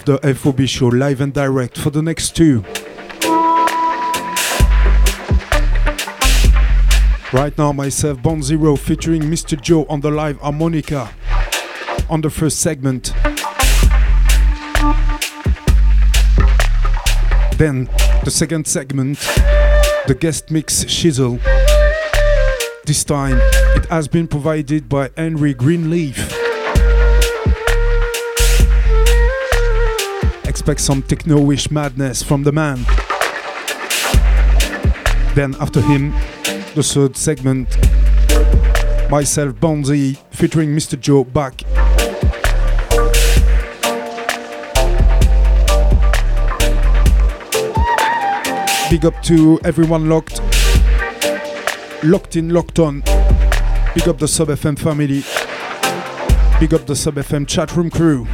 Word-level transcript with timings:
Of 0.00 0.22
the 0.22 0.34
FOB 0.34 0.66
show 0.66 0.86
live 0.86 1.20
and 1.20 1.34
direct 1.34 1.76
for 1.76 1.90
the 1.90 2.00
next 2.00 2.34
two. 2.34 2.64
Right 7.34 7.52
now, 7.58 7.72
myself, 7.72 8.18
BunZer0, 8.18 8.78
featuring 8.78 9.22
Mr. 9.22 9.60
Jo 9.60 9.84
on 9.90 10.00
the 10.00 10.10
live 10.10 10.38
harmonica 10.40 11.10
on 12.08 12.22
the 12.22 12.30
first 12.30 12.60
segment. 12.60 13.12
Then, 17.58 17.90
the 18.24 18.30
second 18.30 18.66
segment, 18.66 19.18
the 20.06 20.16
guest 20.18 20.50
mix 20.50 20.84
Shizzle. 20.84 21.42
This 22.86 23.04
time, 23.04 23.38
it 23.76 23.84
has 23.86 24.08
been 24.08 24.28
provided 24.28 24.88
by 24.88 25.10
Henry 25.16 25.52
Greenleaf. 25.52 26.29
Expect 30.70 30.86
some 30.86 31.02
techno-ish 31.02 31.68
madness 31.72 32.22
from 32.22 32.44
the 32.44 32.52
man. 32.52 32.84
Then 35.34 35.56
after 35.58 35.80
him, 35.80 36.12
the 36.76 36.82
third 36.84 37.16
segment, 37.16 37.76
myself 39.10 39.54
Bonzi 39.56 40.16
featuring 40.30 40.70
Mr. 40.70 40.96
Jo 41.00 41.24
back. 41.24 41.56
Big 48.90 49.04
up 49.04 49.20
to 49.24 49.58
everyone 49.64 50.08
locked, 50.08 50.40
locked 52.04 52.36
in, 52.36 52.50
locked 52.50 52.78
on. 52.78 53.00
Big 53.96 54.06
up 54.06 54.18
the 54.18 54.28
Sub 54.28 54.46
FM 54.46 54.78
family. 54.78 55.24
Big 56.60 56.72
up 56.72 56.86
the 56.86 56.94
Sub 56.94 57.16
FM 57.16 57.48
chat 57.48 57.74
room 57.74 57.90
crew. 57.90 58.28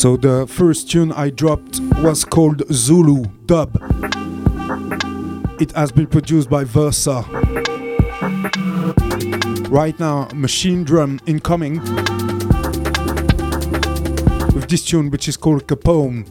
So 0.00 0.16
the 0.16 0.46
first 0.46 0.90
tune 0.90 1.12
I 1.12 1.28
dropped 1.28 1.78
was 1.98 2.24
called 2.24 2.62
Zulu 2.72 3.26
Dub. 3.44 3.76
It 5.60 5.72
has 5.72 5.92
been 5.92 6.06
produced 6.06 6.48
by 6.48 6.64
Versa. 6.64 7.22
Right 9.68 10.00
now, 10.00 10.24
Machinedrum 10.32 11.20
incoming 11.26 11.80
with 14.54 14.70
this 14.70 14.86
tune 14.86 15.10
which 15.10 15.28
is 15.28 15.36
called 15.36 15.66
Capone. 15.66 16.24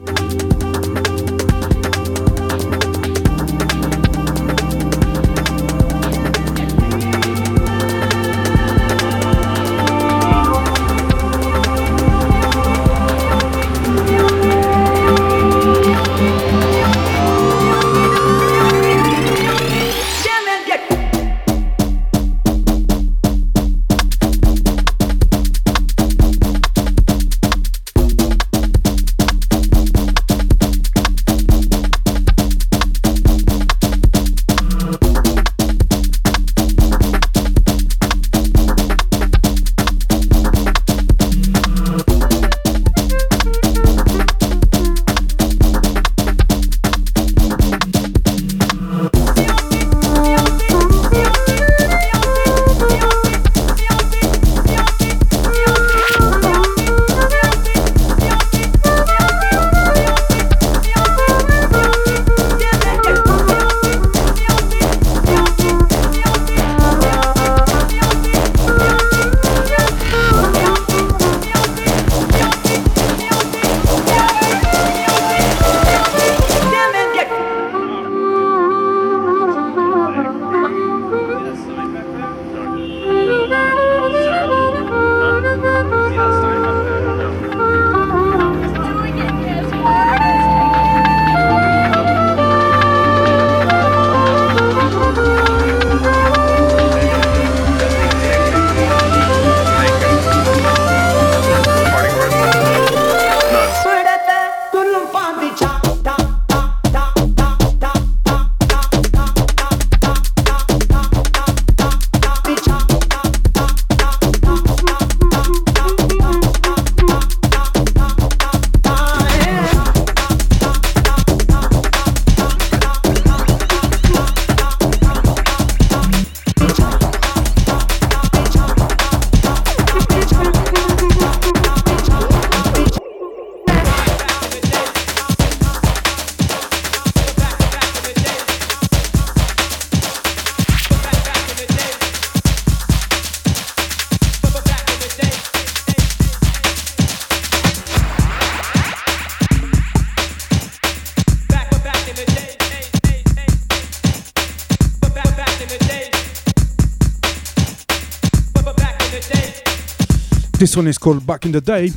One 160.79 160.87
is 160.87 160.97
called 160.97 161.27
Back 161.27 161.45
in 161.45 161.51
the 161.51 161.59
Day. 161.59 161.89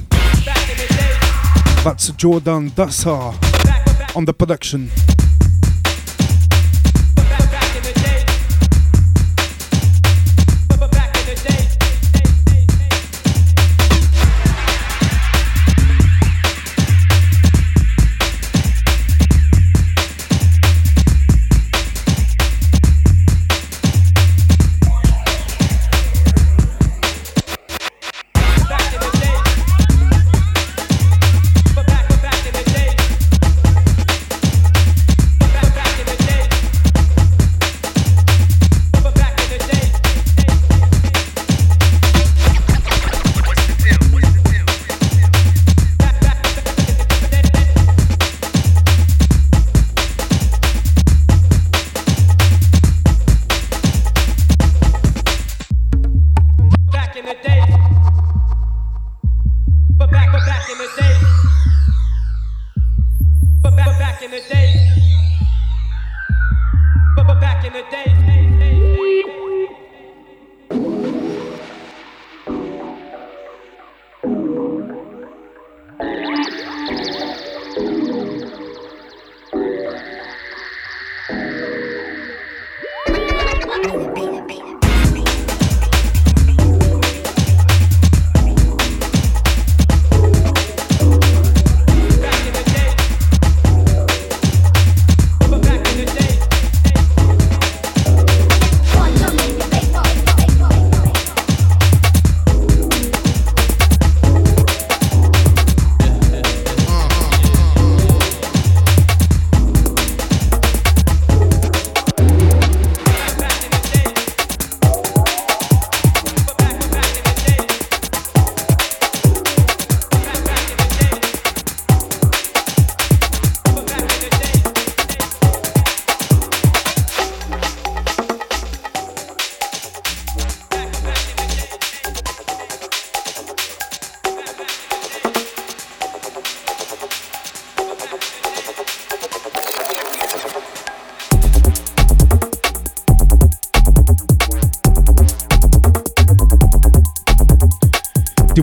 That's 1.84 2.10
Jordan 2.16 2.70
Dassa 2.70 3.32
on 4.16 4.24
the 4.24 4.34
production. 4.34 4.90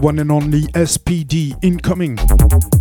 One 0.10 0.18
and 0.18 0.32
only 0.32 0.64
SPD 0.74 1.54
incoming. 1.62 2.79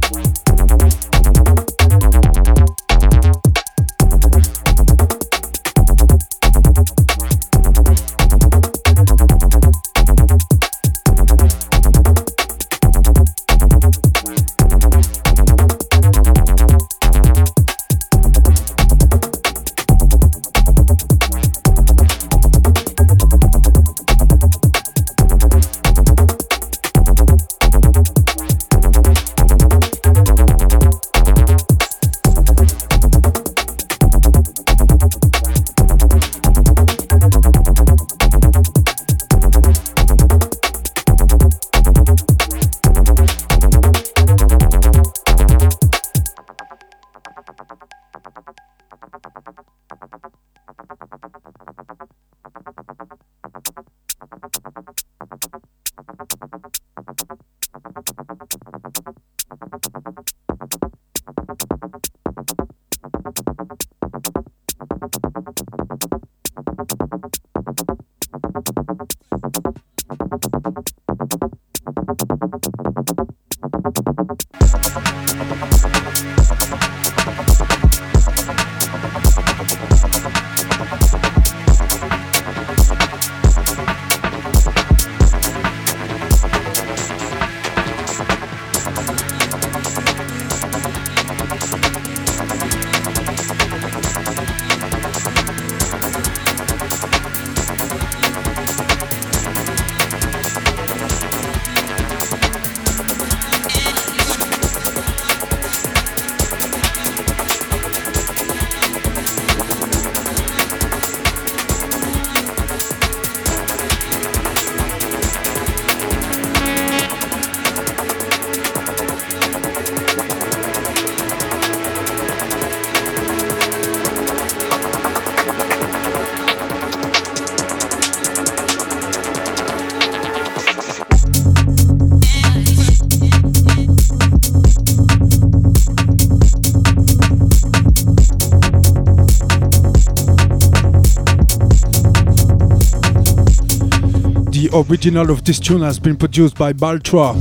Original 144.87 145.31
of 145.31 145.45
this 145.45 145.59
tune 145.59 145.83
has 145.83 145.99
been 145.99 146.17
produced 146.17 146.57
by 146.57 146.73
Baltra. 146.73 147.35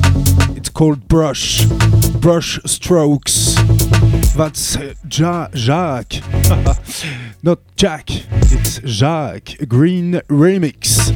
It's 0.58 0.70
called 0.70 1.08
Brush. 1.08 1.66
Brush 2.20 2.60
Strokes. 2.66 3.56
That's 4.36 4.76
uh, 4.78 4.94
ja- 5.10 5.48
Jacques. 5.54 6.16
Not 7.44 7.60
Jack. 7.76 8.06
It's 8.10 8.80
Jacques. 8.80 9.68
Green 9.68 10.14
Remix. 10.30 11.14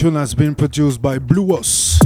Tune 0.00 0.14
has 0.14 0.34
been 0.34 0.54
produced 0.54 1.02
by 1.02 1.18
Bluos. 1.18 1.99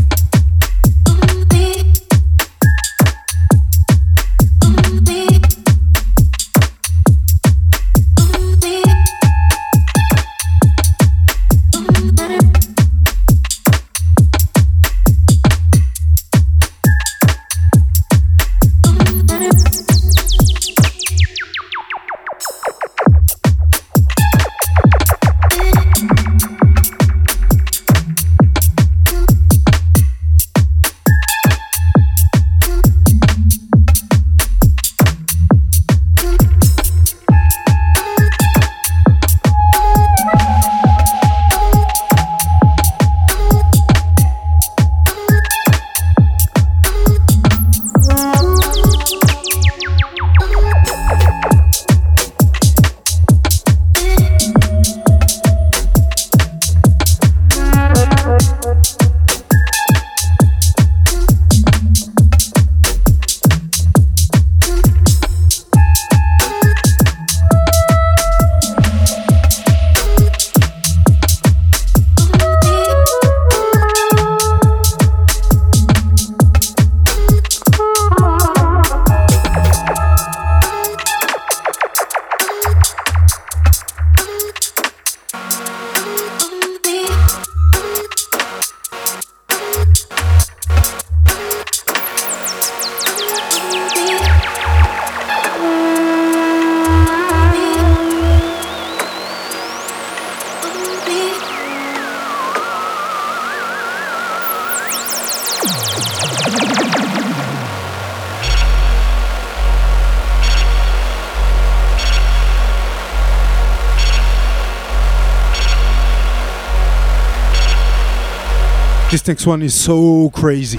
Next 119.26 119.46
one 119.46 119.62
is 119.62 119.74
so 119.74 120.28
crazy. 120.30 120.78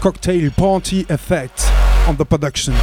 cocktail 0.00 0.50
party 0.52 1.04
effect 1.10 1.70
on 2.08 2.16
the 2.16 2.24
production. 2.24 2.74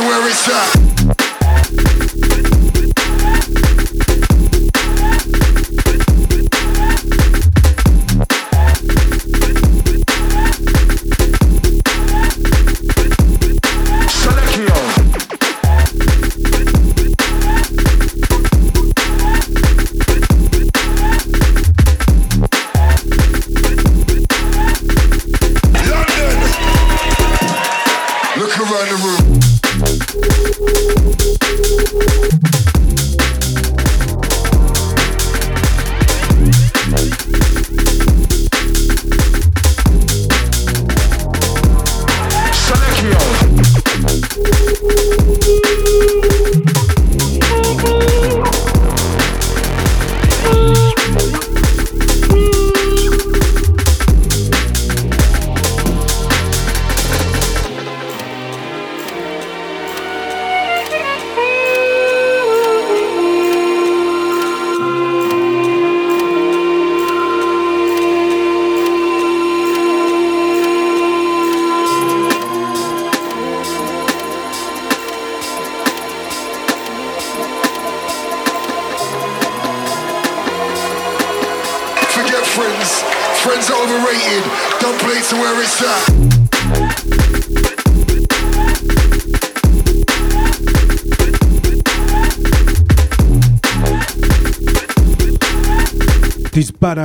where 0.00 0.28
it's 0.28 0.48
at. 0.48 0.87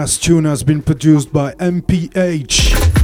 Badass 0.04 0.20
tune 0.20 0.44
has 0.44 0.64
been 0.64 0.82
produced 0.82 1.32
by 1.32 1.54
MPH. 1.54 3.03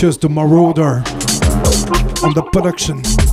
Marcus 0.00 0.16
the 0.16 0.28
Marauder 0.28 1.02
on 2.24 2.32
the 2.32 2.48
production. 2.52 3.27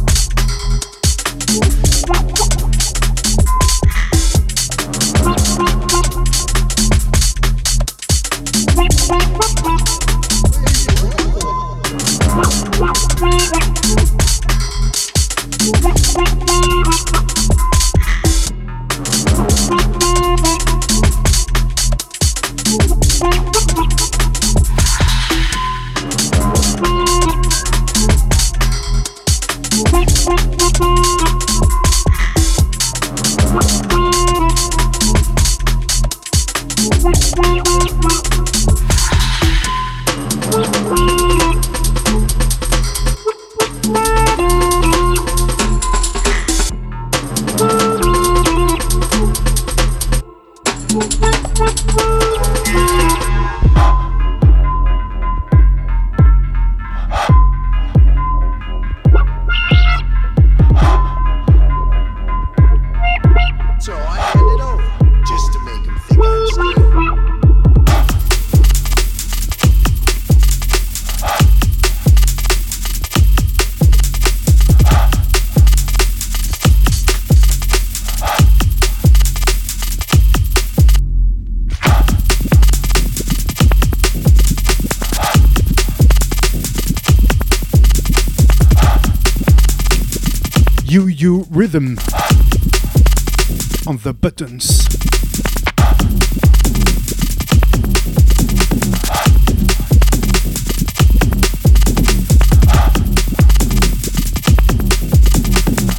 The 94.06 94.14
buttons. 94.14 94.86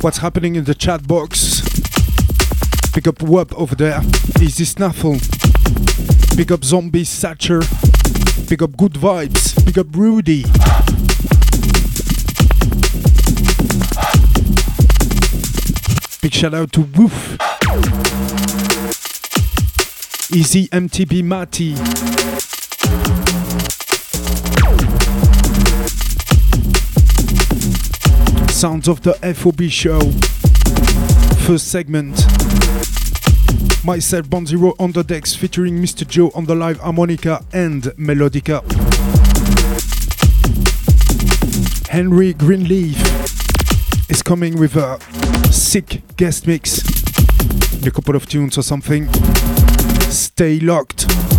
What's 0.03 0.19
happening 0.19 0.55
in 0.55 0.63
the 0.63 0.75
chat 0.79 1.09
box? 1.09 1.63
Pick 2.93 3.09
up 3.09 3.17
Wub 3.17 3.53
over 3.55 3.75
there. 3.75 4.01
Easy 4.41 4.65
Snaffle. 4.65 5.19
Pick 6.37 6.53
up 6.53 6.63
Zombie 6.63 7.03
Satcher. 7.03 7.61
Pick 8.49 8.63
up 8.63 8.77
Good 8.77 8.93
Vibes. 8.93 9.67
Pick 9.67 9.79
up 9.79 9.89
Rudy. 9.91 10.45
Big 16.23 16.33
shout 16.33 16.55
out 16.55 16.71
to 16.71 16.83
Woof. 16.83 17.46
Easy 20.37 20.69
MTB 20.69 21.25
Mati. 21.25 21.75
Sounds 28.53 28.87
of 28.87 29.01
the 29.01 29.15
FOB 29.35 29.63
show. 29.71 29.99
First 31.47 31.69
segment. 31.69 32.17
Myself 33.83 34.27
BunZer0 34.27 34.75
on 34.79 34.93
the 34.93 35.03
decks 35.03 35.35
featuring 35.35 35.83
Mr. 35.83 36.07
Jo 36.07 36.31
on 36.35 36.45
the 36.45 36.55
live 36.55 36.81
harmonica 36.81 37.43
and 37.55 37.85
melodica. 37.95 38.61
Henry 41.89 42.35
Greenleaf 42.35 43.01
is 44.11 44.23
coming 44.23 44.59
with 44.59 44.77
a 44.77 45.01
sick 45.51 46.03
guest 46.19 46.47
mix. 46.47 46.83
A 47.87 47.91
couple 47.91 48.15
of 48.15 48.29
tunes 48.29 48.59
or 48.59 48.63
something. 48.63 49.09
Stay 50.17 50.61
locked. 50.61 51.36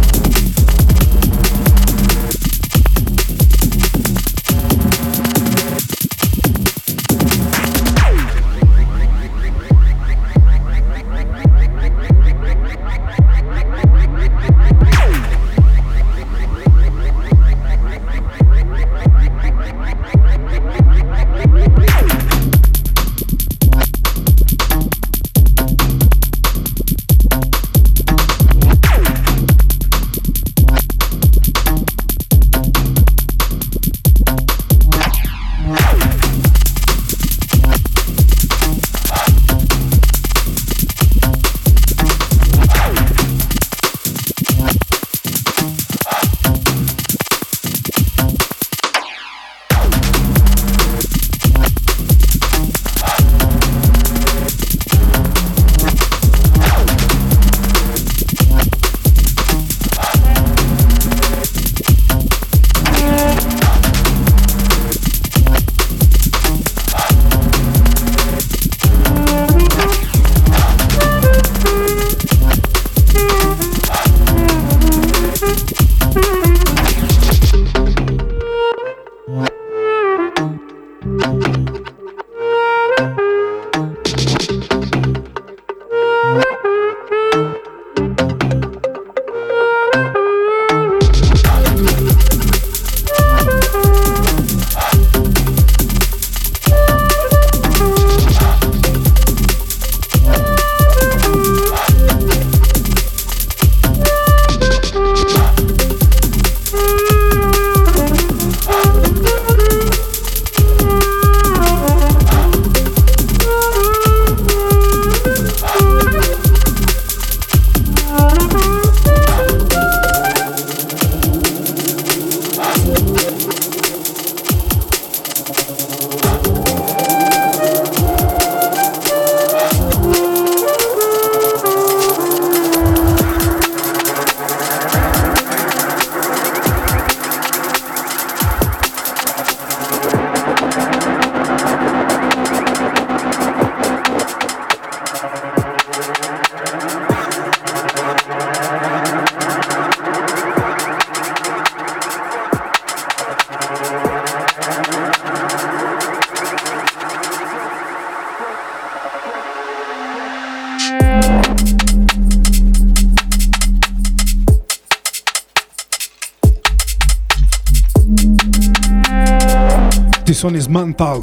One 170.47 170.55
is 170.55 170.69
Mental. 170.69 171.19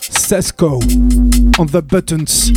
Sesco 0.00 0.80
on 1.58 1.66
the 1.66 1.82
buttons. 1.82 2.50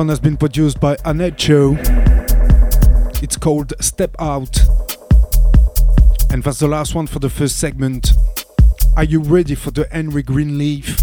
One 0.00 0.08
has 0.08 0.18
been 0.18 0.38
produced 0.38 0.80
by 0.80 0.96
Anecho. 1.04 1.76
It's 3.22 3.36
called 3.36 3.74
Step 3.80 4.16
Out. 4.18 4.58
And 6.30 6.42
that's 6.42 6.58
the 6.58 6.68
last 6.68 6.94
one 6.94 7.06
for 7.06 7.18
the 7.18 7.28
first 7.28 7.58
segment. 7.58 8.12
Are 8.96 9.04
you 9.04 9.20
ready 9.20 9.54
for 9.54 9.70
the 9.70 9.86
Henry 9.92 10.22
Greenleaf? 10.22 10.99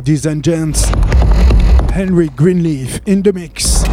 Ladies 0.00 0.24
and 0.24 0.42
gents, 0.42 0.86
Henry 1.92 2.30
Greenleaf 2.30 3.02
in 3.04 3.20
the 3.20 3.34
mix. 3.34 3.84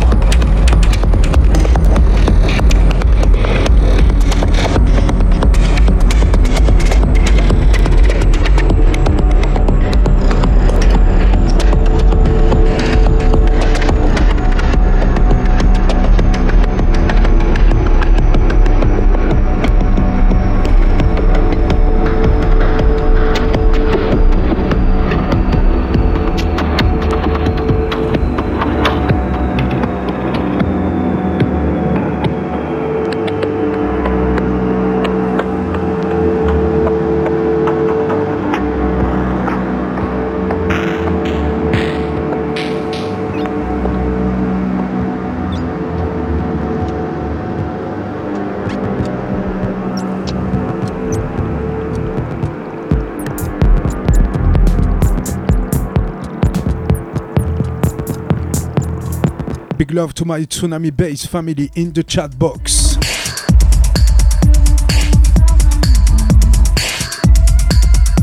Love 59.98 60.14
to 60.14 60.26
my 60.26 60.41
Tsunami 60.41 60.95
Bass 60.95 61.26
family 61.26 61.72
in 61.74 61.91
the 61.91 62.04
chat 62.04 62.38
box. 62.38 62.98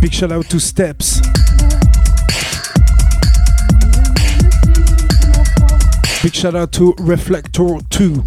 Big 0.01 0.13
shout 0.13 0.31
out 0.31 0.45
to 0.51 0.61
Steps. 0.61 1.21
Big 6.23 6.33
shout 6.33 6.55
out 6.55 6.71
to 6.71 6.95
Reflector 7.01 7.81
2. 7.91 8.23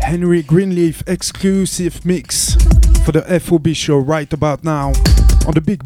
Henry 0.00 0.42
Greenleaf 0.42 1.04
exclusive 1.06 2.04
mix 2.04 2.41
for 3.04 3.12
the 3.12 3.40
FOB 3.40 3.74
show 3.74 3.98
right 3.98 4.32
about 4.32 4.62
now 4.62 4.88
on 5.46 5.54
the 5.54 5.60
Big 5.60 5.82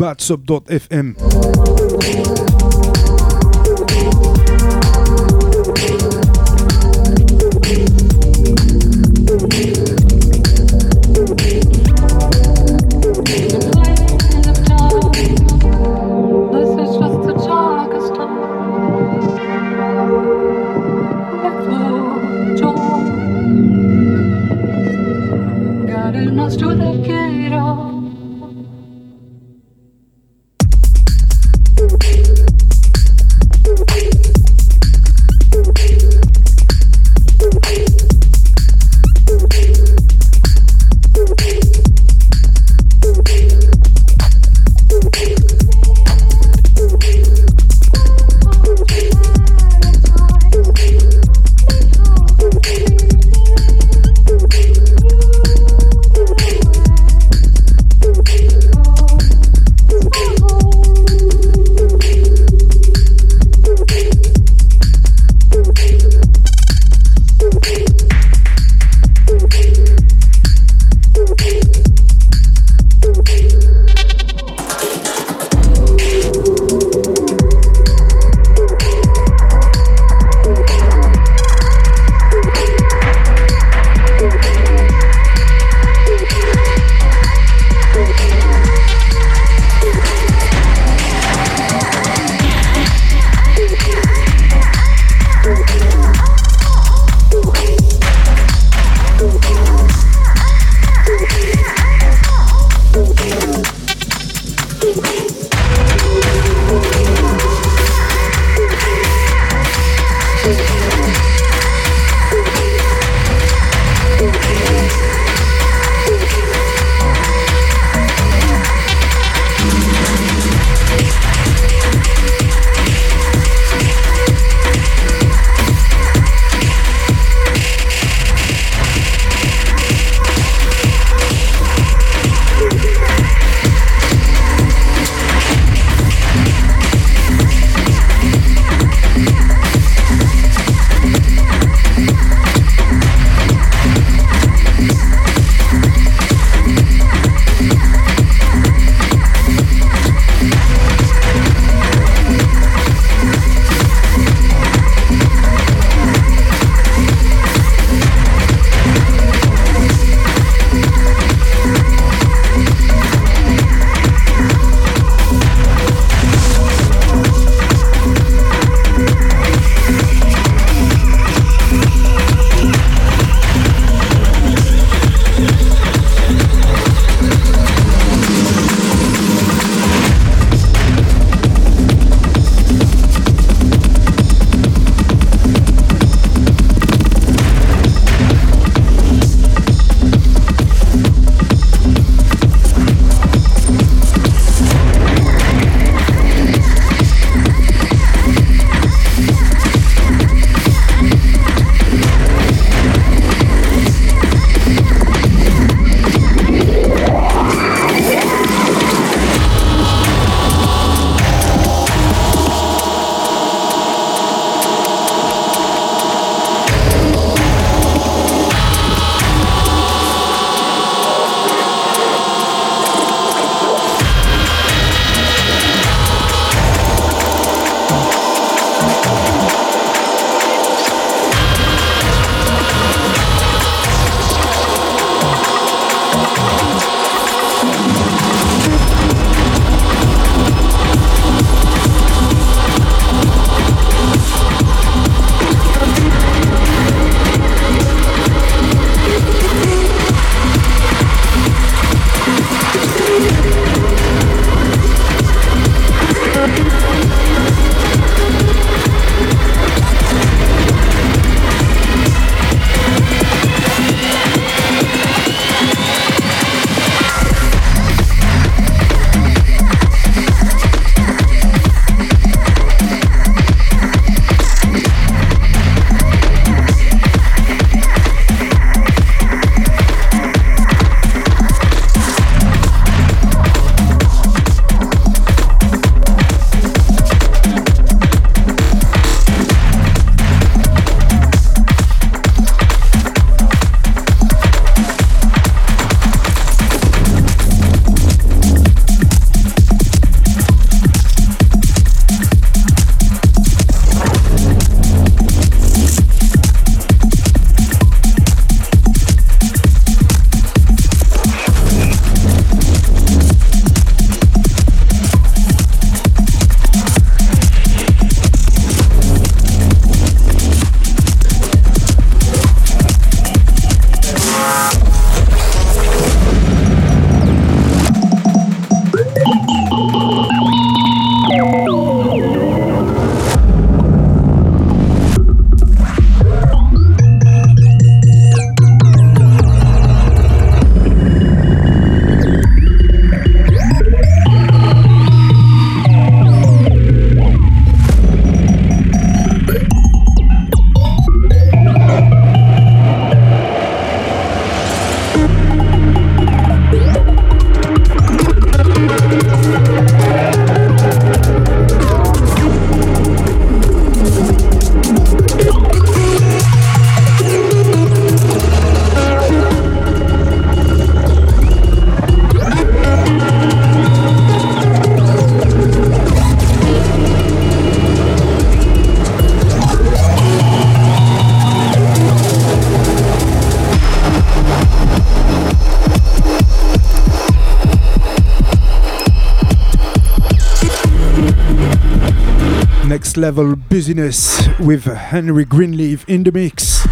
level 393.27 393.57
busyness 393.57 394.47
with 394.61 394.85
Henry 394.85 395.45
Greenleaf 395.45 396.09
in 396.09 396.22
the 396.22 396.31
mix. 396.31 396.87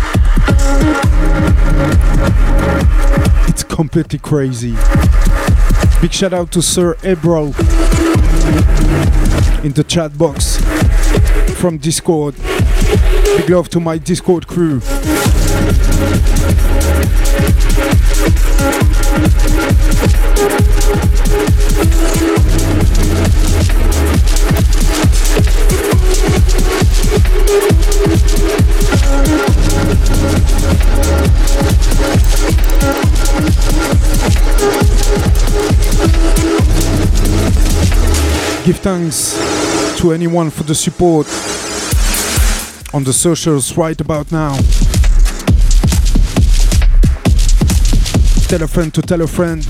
It's 3.49 3.63
completely 3.63 4.19
crazy. 4.19 4.75
Big 6.01 6.13
shout 6.13 6.33
out 6.33 6.51
to 6.51 6.61
Sir 6.61 6.97
Ebro 7.05 7.53
in 9.63 9.75
the 9.75 9.85
chat 9.87 10.19
box 10.19 10.57
from 11.55 11.79
Discord. 11.79 12.35
Big 13.37 13.49
love 13.49 13.69
to 13.69 13.79
my 13.79 13.97
Discord 13.97 14.49
crew. 14.49 14.81
Give 38.65 38.79
thanks 38.79 39.35
to 40.01 40.13
anyone 40.13 40.51
for 40.51 40.63
the 40.63 40.75
support 40.75 41.27
on 42.95 43.05
the 43.05 43.13
socials 43.13 43.77
right 43.77 44.01
about 44.01 44.33
now. 44.33 44.55
Tell 48.49 48.63
a 48.63 48.69
friend 48.69 48.93
to 48.95 49.03
tell 49.03 49.21
a 49.21 49.27
friend. 49.27 49.65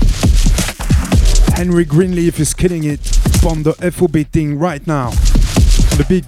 Henry 1.55 1.85
Greenleaf 1.85 2.39
is 2.39 2.53
killing 2.53 2.85
it 2.85 3.01
from 3.41 3.63
the 3.63 3.73
FOB 3.91 4.25
thing 4.31 4.57
right 4.57 4.85
now 4.87 5.11
the 5.97 6.05
big 6.09 6.27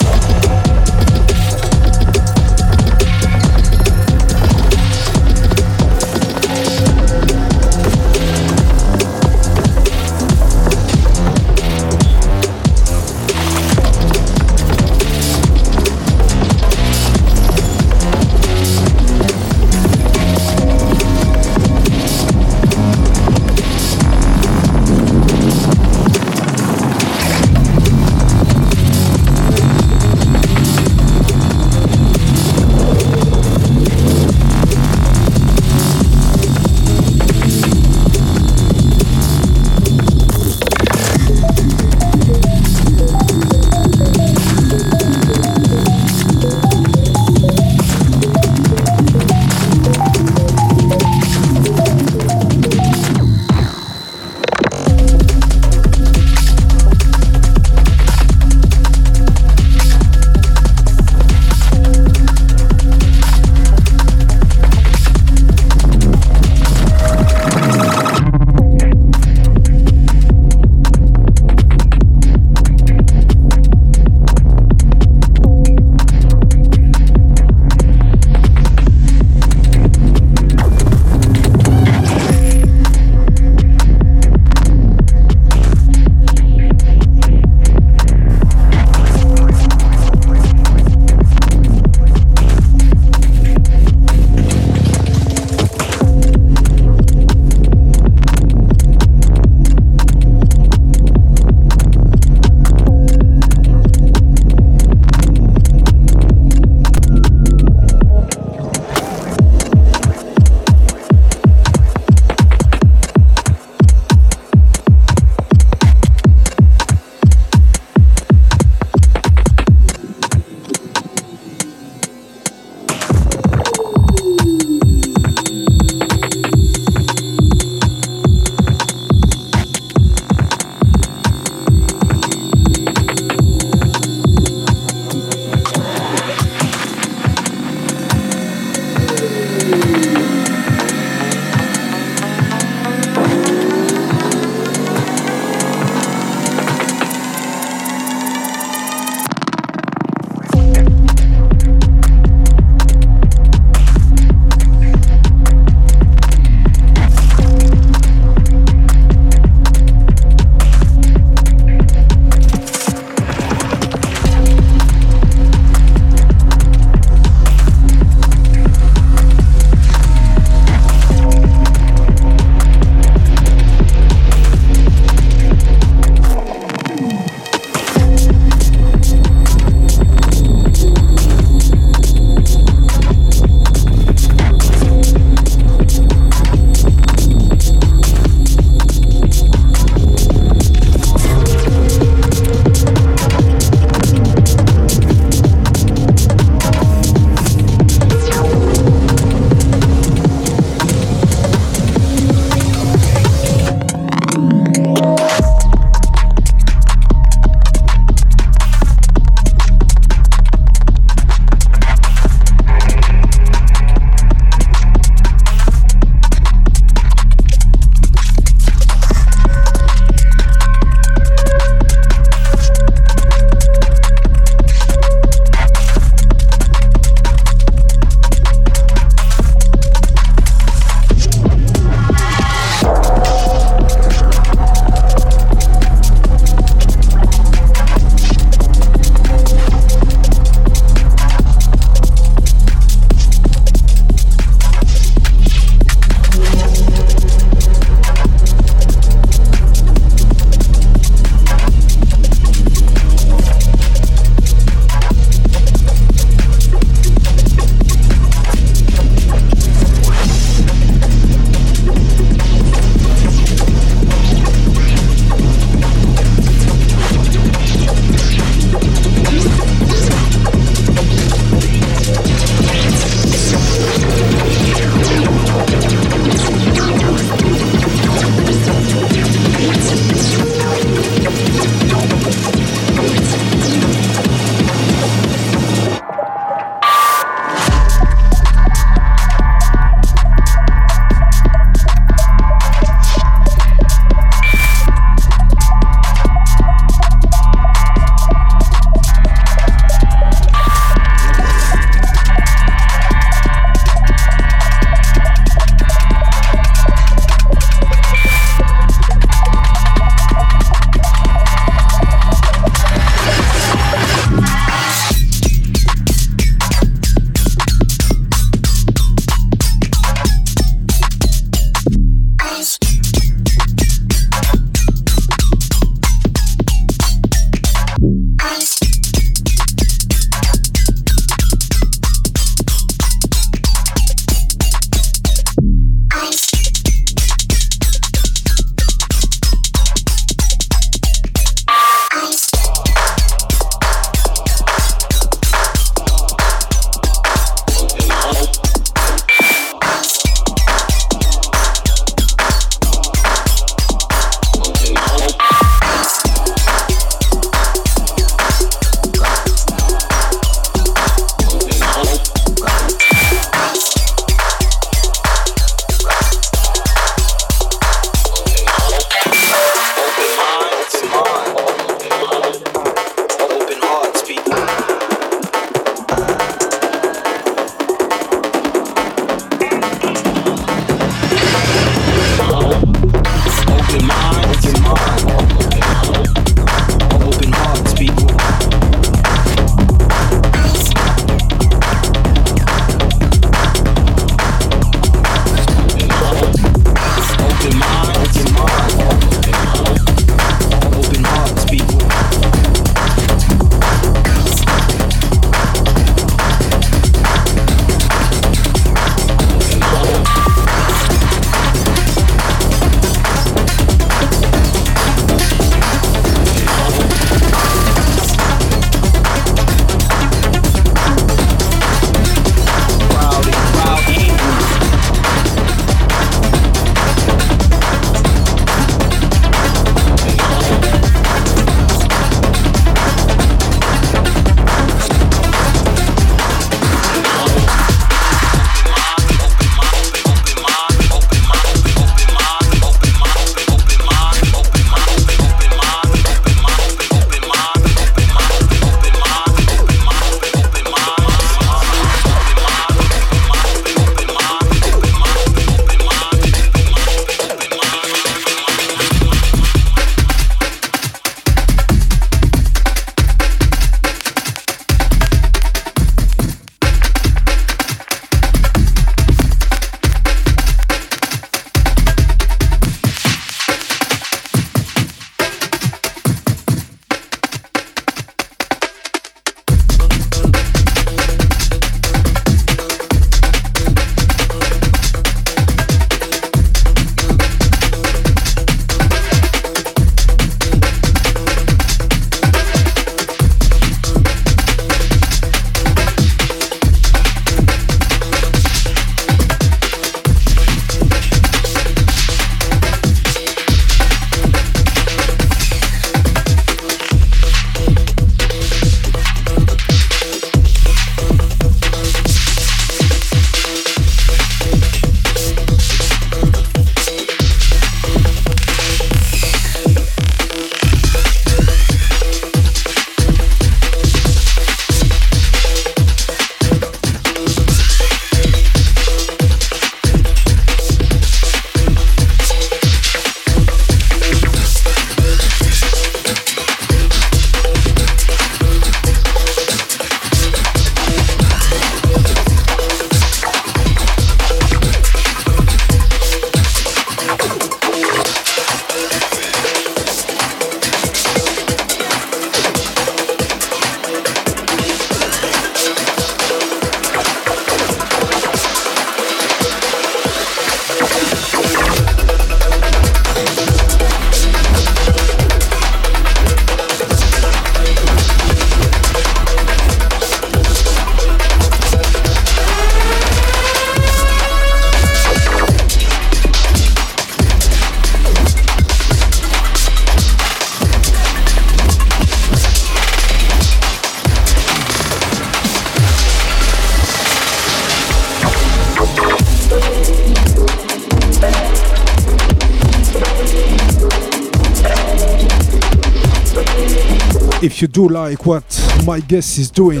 you 597.84 597.88
do 597.88 598.08
like 598.08 598.46
what 598.46 598.64
my 599.04 599.20
guest 599.20 599.58
is 599.58 599.70
doing, 599.70 600.00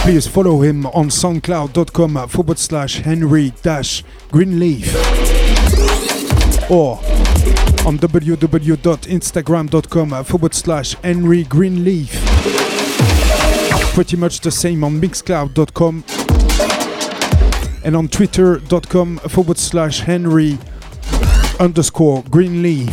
please 0.00 0.26
follow 0.26 0.62
him 0.62 0.86
on 0.86 1.10
soundcloud.com 1.10 2.26
forward 2.28 2.58
slash 2.58 3.00
Henry 3.00 3.52
dash 3.62 4.02
Greenleaf 4.30 4.86
or 6.70 6.96
on 7.86 7.98
www.instagram.com 7.98 10.24
forward 10.24 10.54
slash 10.54 10.94
Henry 11.02 11.44
Greenleaf. 11.44 12.10
Pretty 13.92 14.16
much 14.16 14.40
the 14.40 14.50
same 14.50 14.82
on 14.84 14.98
mixcloud.com 14.98 16.04
and 17.84 17.94
on 17.94 18.08
twitter.com 18.08 19.18
forward 19.18 19.58
slash 19.58 20.00
Henry 20.00 20.56
underscore 21.60 22.22
Greenleaf. 22.30 22.88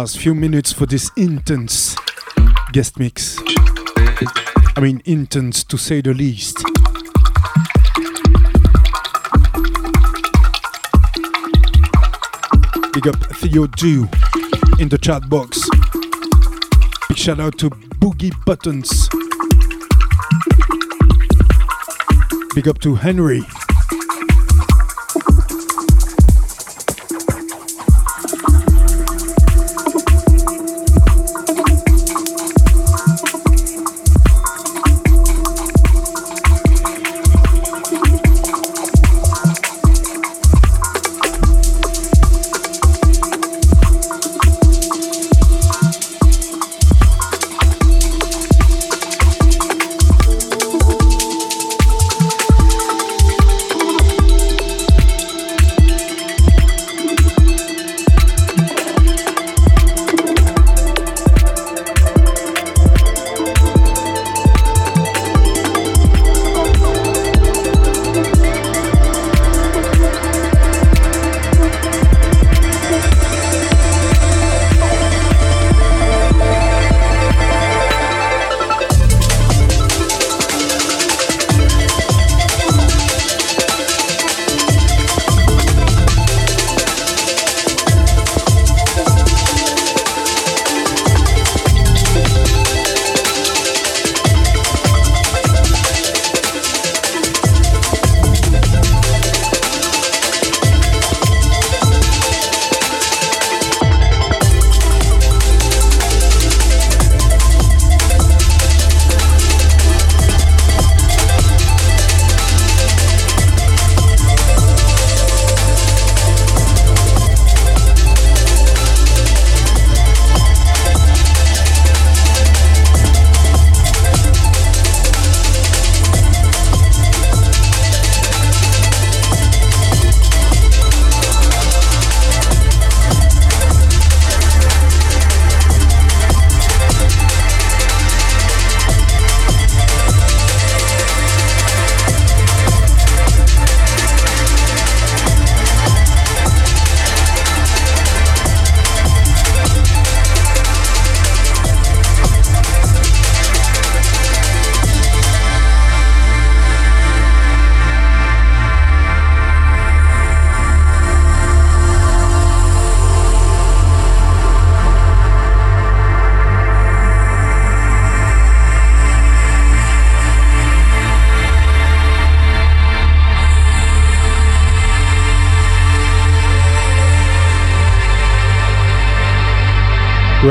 Last 0.00 0.18
few 0.18 0.34
minutes 0.34 0.74
for 0.74 0.84
this 0.84 1.10
intense 1.16 1.96
guest 2.72 2.98
mix. 2.98 3.38
I 4.76 4.80
mean, 4.82 5.00
intense 5.06 5.64
to 5.64 5.78
say 5.78 6.02
the 6.02 6.12
least. 6.12 6.58
Big 12.92 13.08
up 13.08 13.16
Theo 13.36 13.66
Do 13.68 14.06
in 14.78 14.90
the 14.90 14.98
chat 15.00 15.30
box. 15.30 15.66
Big 17.08 17.16
shout 17.16 17.40
out 17.40 17.56
to 17.56 17.70
Boogie 17.70 18.34
Buttons. 18.44 19.08
Big 22.54 22.68
up 22.68 22.78
to 22.80 22.96
Henry. 22.96 23.40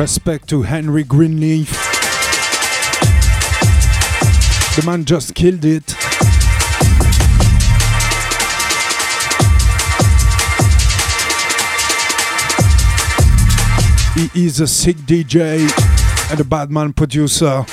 Respect 0.06 0.48
to 0.50 0.62
Henry 0.62 1.04
Greenleaf. 1.04 1.72
The 4.76 4.84
man 4.86 5.04
just 5.04 5.34
killed 5.34 5.66
it. 5.66 5.82
He 14.14 14.46
is 14.46 14.60
a 14.60 14.68
sick 14.68 14.98
DJ 15.08 15.68
and 16.30 16.40
a 16.40 16.44
bad 16.44 16.70
man 16.70 16.94
producer. 16.94 17.66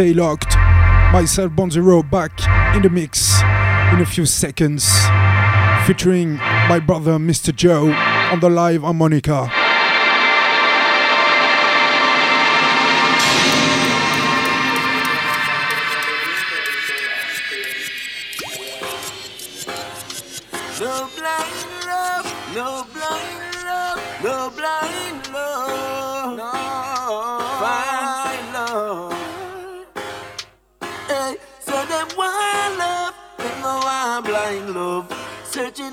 Stay 0.00 0.14
locked. 0.14 0.56
Myself 1.12 1.52
BunZer0 1.52 2.10
back 2.10 2.32
in 2.74 2.80
the 2.80 2.88
mix 2.88 3.42
in 3.92 4.00
a 4.00 4.06
few 4.06 4.24
seconds, 4.24 4.88
featuring 5.86 6.36
my 6.70 6.78
brother 6.78 7.18
Mr. 7.18 7.54
Jo 7.54 7.92
on 8.32 8.40
the 8.40 8.48
live 8.48 8.80
harmonica. 8.80 9.59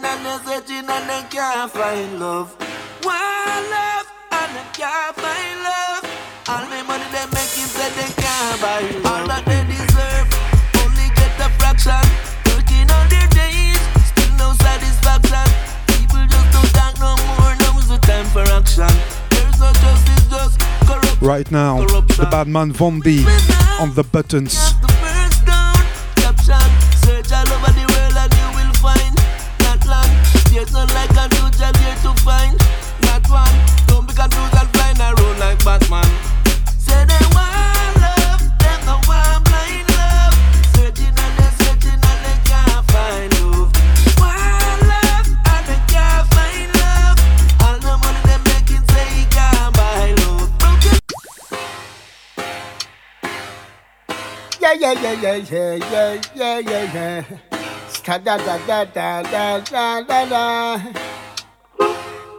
Searching 0.03 0.89
and 0.89 1.09
they 1.09 1.23
can't 1.29 1.71
find 1.71 2.19
love. 2.19 2.55
One 3.03 3.63
love 3.73 4.07
and 4.31 4.51
they 4.55 4.67
can't 4.73 5.15
find 5.15 5.57
love. 5.63 6.03
All 6.49 6.65
the 6.69 6.83
money 6.85 7.05
they 7.11 7.25
making 7.33 7.69
said 7.71 7.91
they 7.97 8.11
can't 8.21 8.61
buy 8.61 8.81
love. 8.81 9.05
All 9.05 9.27
that 9.27 9.43
they 9.45 9.63
deserve, 9.65 10.27
only 10.83 11.07
get 11.15 11.33
fraction. 11.57 12.05
Working 12.45 12.89
all 12.91 13.07
their 13.09 13.27
days, 13.29 13.79
still 14.11 14.33
no 14.37 14.53
satisfaction. 14.61 15.47
People 15.87 16.25
just 16.27 16.49
don't 16.53 16.71
talk 16.73 16.93
no 16.99 17.15
more. 17.25 17.55
The 17.87 17.97
time 18.05 18.25
for 18.25 18.43
action. 18.51 18.91
There's 19.29 19.59
no 19.59 19.71
justice, 19.71 20.27
just 20.29 20.59
corruption. 20.85 21.27
Right 21.27 21.49
now, 21.51 21.85
corruption. 21.87 22.23
the 22.25 22.29
bad 22.29 22.47
man 22.47 22.73
Von 22.73 22.99
D 22.99 23.25
on 23.79 23.93
the 23.95 24.03
buttons. 24.03 24.73
yeah, 54.93 55.13
yeah, 55.13 55.35
yeah, 55.35 55.75
yeah, 55.75 55.75
yeah, 55.75 56.23
yeah, 56.35 56.59
yeah, 56.59 56.93
yeah. 56.93 57.23
Da 58.05 58.17
da 58.17 58.37
da 58.37 58.57
da 58.57 58.83
da 58.85 59.59
da 59.61 60.01
da 60.01 60.25
da. 60.25 60.79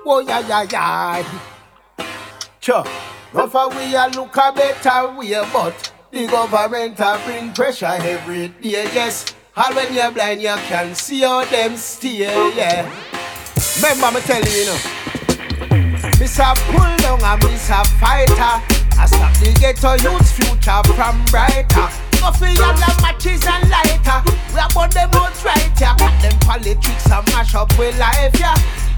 Oh 0.06 0.20
yeah, 0.20 0.40
yeah, 0.40 0.66
yeah. 0.70 1.40
Sure. 2.60 2.84
Not 3.34 3.52
for 3.52 3.68
we 3.68 3.94
a 3.94 4.08
look 4.14 4.36
a 4.36 4.52
better 4.52 5.12
way, 5.12 5.44
but 5.52 5.92
the 6.10 6.26
government 6.26 6.98
a 7.00 7.20
bring 7.26 7.52
pressure 7.52 7.86
every 7.86 8.48
day. 8.48 8.88
Yes, 8.94 9.34
and 9.54 9.76
when 9.76 9.92
you're 9.92 10.10
blind, 10.10 10.40
you 10.40 10.54
can 10.68 10.94
see 10.94 11.24
all 11.24 11.44
them 11.44 11.76
steer. 11.76 12.30
Yeah. 12.54 12.90
Remember 13.82 14.18
me 14.18 14.20
tell 14.24 14.42
you, 14.42 14.50
you 14.50 14.66
know. 14.66 14.78
Miss 16.18 16.38
a 16.38 16.54
pull 16.56 16.96
down 16.98 17.22
and 17.22 17.44
miss 17.44 17.68
a 17.68 17.84
fighter. 18.00 18.62
I 19.00 19.06
stop 19.06 19.32
the 19.34 19.54
ghetto 19.60 19.92
youth 20.02 20.32
future 20.32 20.82
from 20.94 21.24
brighter. 21.26 22.07
Coffee 22.20 22.58
and 22.58 22.78
the 22.78 22.90
matches 23.02 23.44
and 23.46 23.70
lighter. 23.70 24.20
We 24.52 24.60
about 24.60 24.90
them 24.92 25.10
out 25.14 25.44
right 25.44 25.70
here. 25.78 25.94
Got 25.98 26.14
them 26.22 26.38
politics 26.40 27.10
and 27.10 27.26
mash 27.30 27.54
up 27.54 27.70
with 27.78 27.98
life, 27.98 28.34
yeah. 28.38 28.56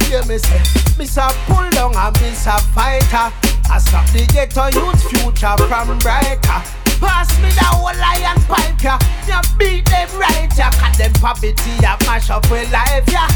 Hear 0.09 0.25
me 0.25 0.39
say, 0.39 0.61
Miss 0.99 1.17
a 1.17 1.29
pull 1.47 1.69
down 1.71 1.95
and 1.97 2.15
Miss 2.21 2.47
a 2.47 2.59
fighter. 2.75 3.31
I 3.71 3.79
stop 3.79 4.07
the 4.11 4.27
ghetto 4.33 4.67
youth 4.75 5.03
future 5.09 5.57
from 5.69 5.99
brighter. 5.99 6.61
Pass 7.01 7.31
me 7.41 7.49
the 7.55 7.65
whole 7.65 7.95
lion 7.97 8.41
pipe, 8.49 8.83
yeah. 8.83 8.99
You 9.29 9.41
beat 9.59 9.85
them 9.87 10.09
right, 10.19 10.51
yeah. 10.57 10.71
Got 10.81 10.99
them 10.99 11.13
poverty 11.15 11.73
and 11.85 12.01
mash 12.07 12.31
up 12.31 12.51
with 12.51 12.71
life, 12.73 13.05
yeah. 13.09 13.29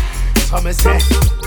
So 0.48 0.60
me 0.60 0.72
say, 0.72 0.98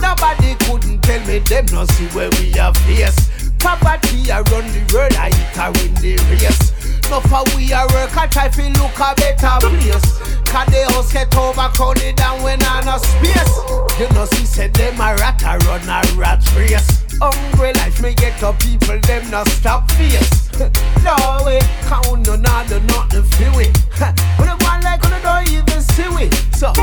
nobody 0.02 0.56
couldn't 0.66 1.02
tell 1.02 1.20
me 1.28 1.40
them 1.40 1.66
no 1.74 1.86
see 1.86 2.08
where 2.16 2.30
we 2.40 2.58
are 2.60 2.74
face. 2.86 3.52
Poverty 3.60 4.30
around 4.30 4.70
the 4.72 4.84
world, 4.94 5.14
I 5.16 5.30
eat 5.30 5.58
a 5.58 5.72
win 5.82 5.94
the 5.96 6.16
race. 6.32 6.77
No 7.10 7.22
for 7.22 7.44
we 7.56 7.72
a 7.72 7.88
work, 7.96 8.18
I 8.18 8.28
try 8.28 8.50
to 8.50 8.64
look 8.80 9.00
a 9.00 9.16
better 9.16 9.58
place. 9.64 10.20
Cause 10.44 10.68
the 10.68 10.84
house 10.92 11.14
get 11.14 11.36
overcrowded 11.38 12.20
and 12.20 12.44
when 12.44 12.60
I 12.64 12.84
no 12.84 12.98
space. 12.98 13.56
You 14.00 14.14
know, 14.14 14.26
see, 14.26 14.46
said 14.46 14.74
them 14.74 14.96
a 14.96 15.16
rat 15.16 15.42
a 15.44 15.58
run 15.66 15.88
a 15.88 16.02
rat 16.20 16.44
race. 16.56 17.04
Hungry 17.22 17.74
life, 17.74 18.02
me 18.02 18.14
get 18.14 18.44
up 18.44 18.60
people, 18.60 19.00
them 19.00 19.30
not 19.32 19.48
stop 19.48 19.90
face. 19.92 20.52
no 21.04 21.16
way, 21.46 21.60
count 21.88 22.28
no 22.28 22.36
not 22.36 22.68
do 22.68 22.80
nothing 22.92 23.24
feel 23.24 23.60
it. 23.60 23.78
When 24.38 24.50
I 24.50 24.58
go 24.58 24.84
like, 24.84 25.02
when 25.04 25.14
I 25.14 25.44
don't 25.44 25.50
even 25.54 25.82
see 25.82 26.26
it. 26.26 26.34
So. 26.56 26.74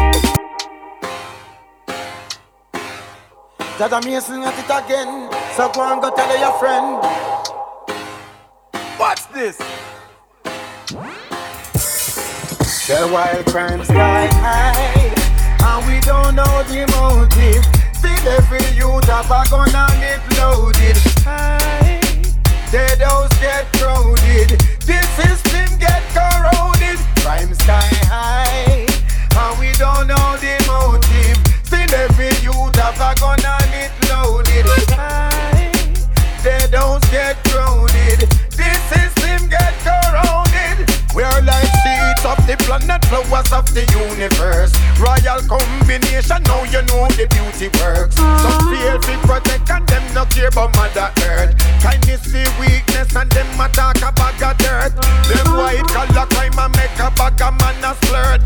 That 3.79 3.93
I'm 3.93 4.05
missing 4.05 4.43
at 4.45 4.57
it 4.57 4.71
again. 4.71 5.31
So 5.57 5.69
go 5.71 5.93
and 5.93 6.01
go 6.01 6.15
tell 6.15 6.39
your 6.39 6.53
friend. 6.59 7.03
What's 8.97 9.27
this? 9.27 9.61
The 10.87 10.99
wild 13.11 13.47
crime 13.47 13.83
sky 13.85 14.29
high, 14.35 15.15
and 15.65 15.87
we 15.87 15.99
don't 16.01 16.35
know 16.35 16.63
the 16.65 16.85
motive. 16.93 17.65
Still 17.97 18.29
every 18.29 18.61
youth 18.77 19.05
have 19.05 19.31
a 19.31 19.49
gun 19.49 19.75
and 19.75 20.03
it 20.05 20.21
loaded. 20.37 20.99
Dead 22.71 23.01
house 23.01 23.33
get 23.41 23.65
crowded. 23.73 24.61
This 24.85 25.09
system 25.17 25.79
get 25.79 26.03
corroded. 26.13 26.99
Crime 27.25 27.55
sky 27.55 27.89
high, 28.05 28.85
and 29.41 29.59
we 29.59 29.73
don't 29.79 30.07
know 30.07 30.37
the 30.37 30.61
motive. 30.69 31.41
Still 31.65 31.95
every 31.95 32.37
youth 32.45 32.77
have 32.77 33.01
a 33.01 33.15
gun 33.19 33.41
and 33.41 33.73
it 33.73 33.93
loaded. 34.11 34.67
High, 34.91 35.34
planet, 42.65 43.05
flowers 43.07 43.53
of 43.53 43.67
the 43.73 43.85
universe. 43.93 44.73
Royal 44.99 45.41
combination, 45.45 46.43
now 46.45 46.65
you 46.65 46.83
know 46.89 47.07
the 47.15 47.29
beauty 47.29 47.69
works. 47.81 48.17
Some 48.17 48.61
feel 48.73 48.97
fi 49.05 49.15
protect 49.25 49.71
and 49.71 49.87
them 49.89 50.05
not 50.15 50.31
care 50.31 50.49
about 50.49 50.75
Mother 50.77 51.13
Earth. 51.29 51.53
Kindness 51.81 52.23
see 52.25 52.47
weakness 52.59 53.15
and 53.15 53.31
them 53.31 53.49
attack 53.61 54.01
a 54.01 54.11
bag 54.13 54.43
of 54.43 54.57
dirt. 54.59 54.93
Them 55.29 55.49
white 55.57 55.87
collar 55.93 56.27
crime 56.33 56.59
and 56.59 56.73
make 56.77 56.99
a 56.99 57.11
bag 57.13 57.41
of 57.41 57.55
man 57.61 57.85
a 57.85 57.93
flirt. 58.07 58.44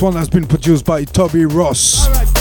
Next 0.00 0.14
one 0.14 0.18
has 0.18 0.30
been 0.30 0.46
produced 0.46 0.86
by 0.86 1.04
Toby 1.04 1.44
Ross. 1.44 2.39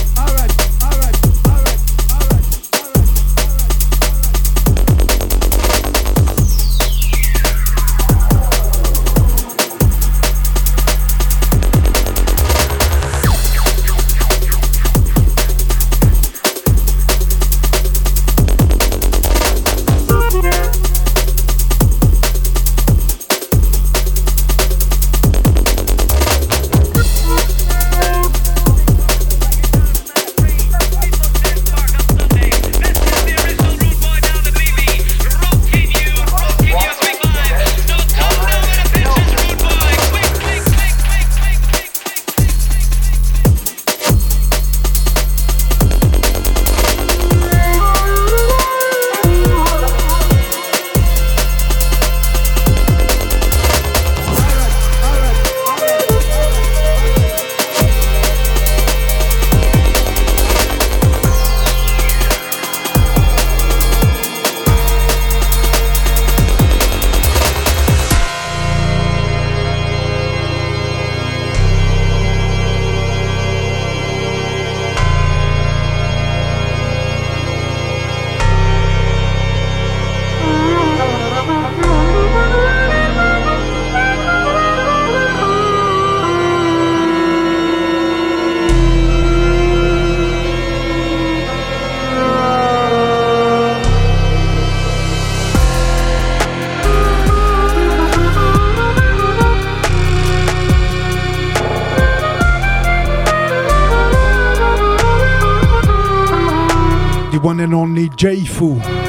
J-Fu. 108.20 109.09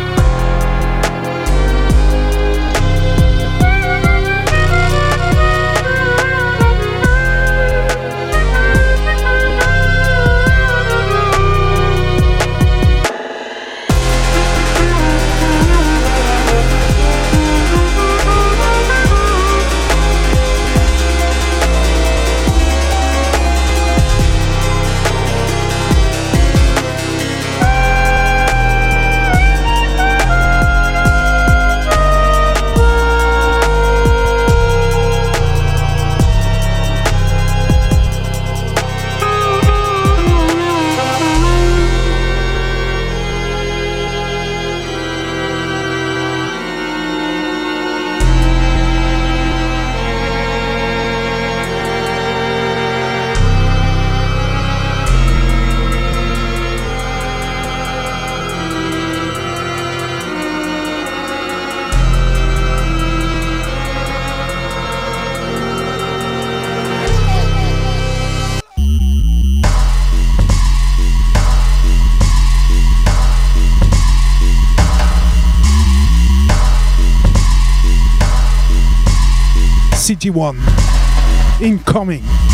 Incoming. 81.91 82.50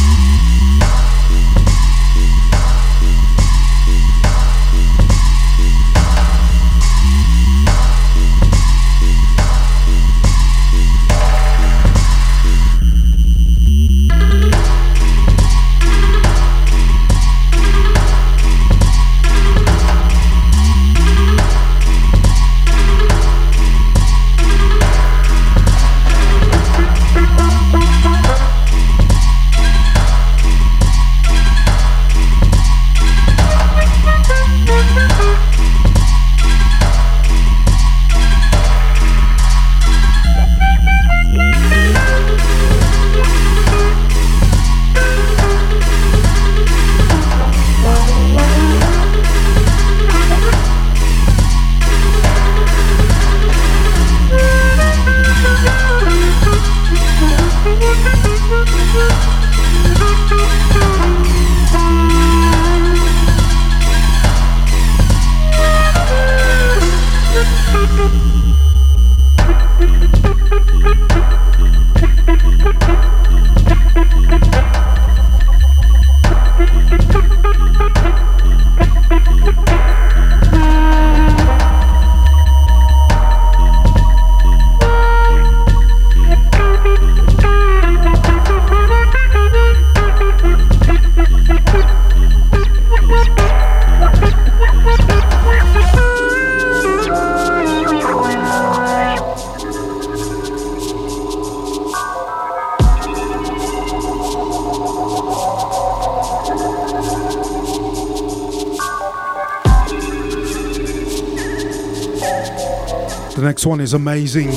One 113.67 113.81
is 113.81 113.95
amazing. 113.95 114.51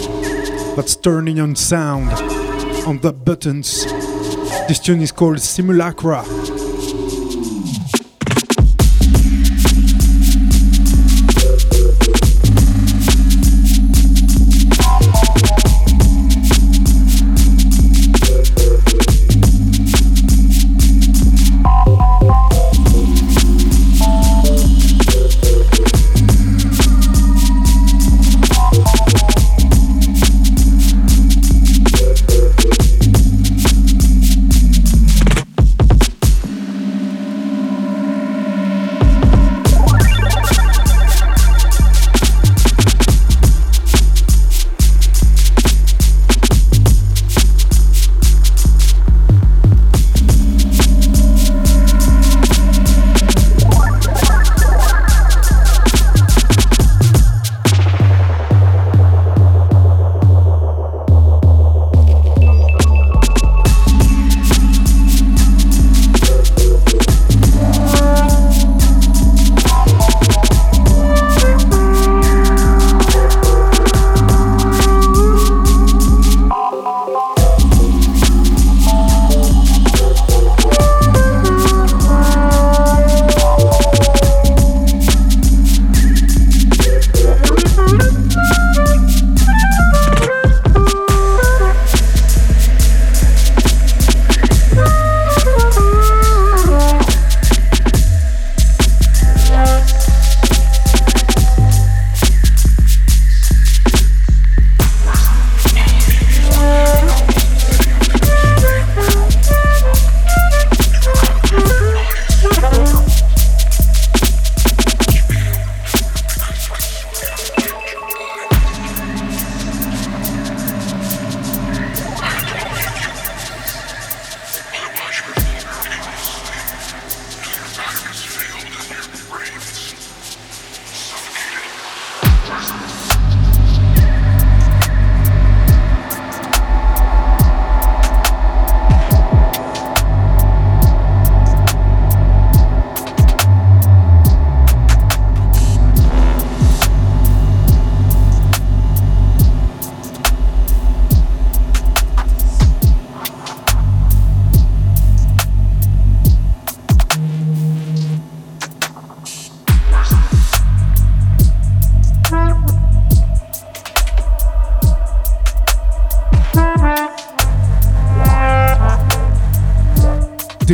That's 0.76 0.96
turning 0.96 1.40
on 1.40 1.56
sound 1.56 2.12
on 2.86 3.00
the 3.00 3.12
buttons. 3.12 3.86
This 4.68 4.80
tune 4.80 5.02
is 5.02 5.12
called 5.12 5.40
Simulacra. 5.40 6.24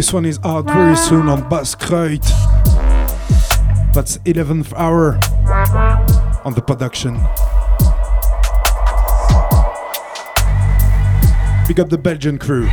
This 0.05 0.13
one 0.13 0.25
is 0.25 0.39
out 0.43 0.65
very 0.65 0.95
soon 0.95 1.27
on 1.27 1.49
Buzzkreut. 1.49 2.21
That's 3.91 4.19
11th 4.19 4.71
hour 4.73 5.15
on 6.45 6.53
the 6.53 6.61
production. 6.61 7.15
Big 11.67 11.79
up 11.79 11.89
the 11.89 11.97
Belgian 11.97 12.37
crew. 12.37 12.69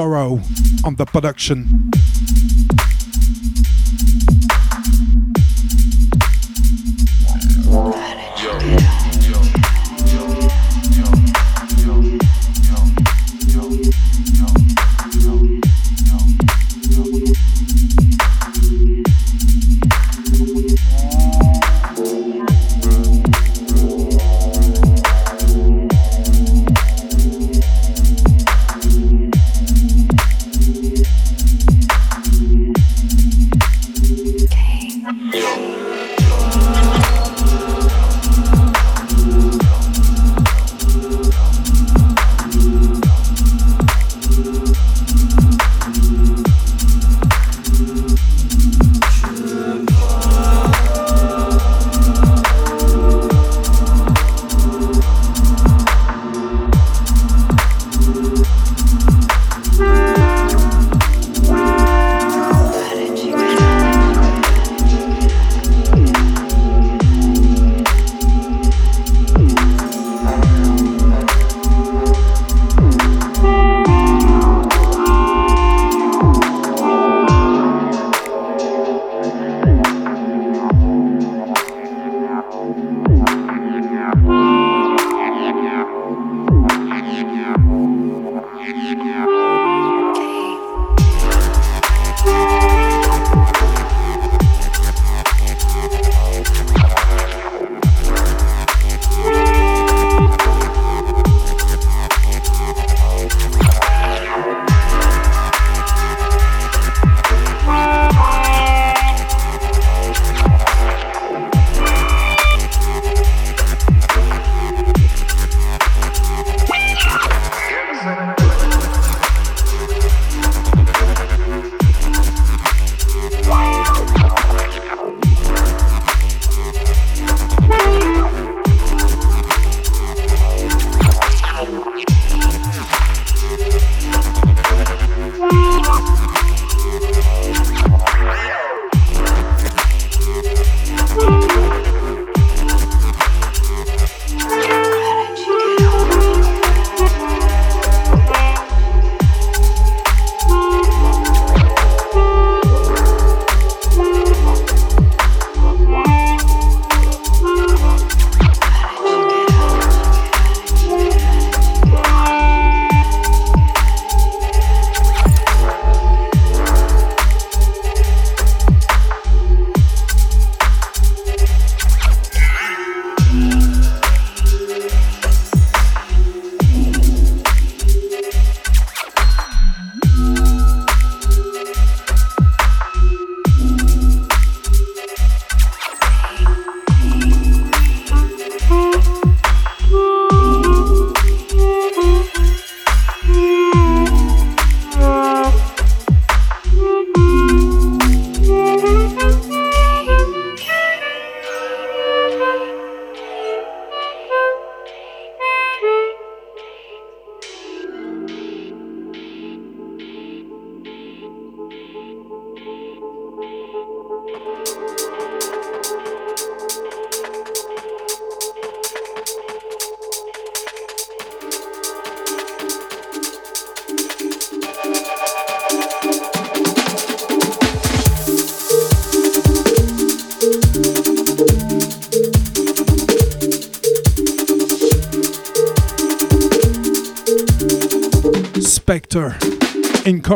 Sorrow 0.00 0.40
on 0.82 0.94
the 0.96 1.04
production. 1.04 1.99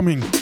coming. 0.05 0.34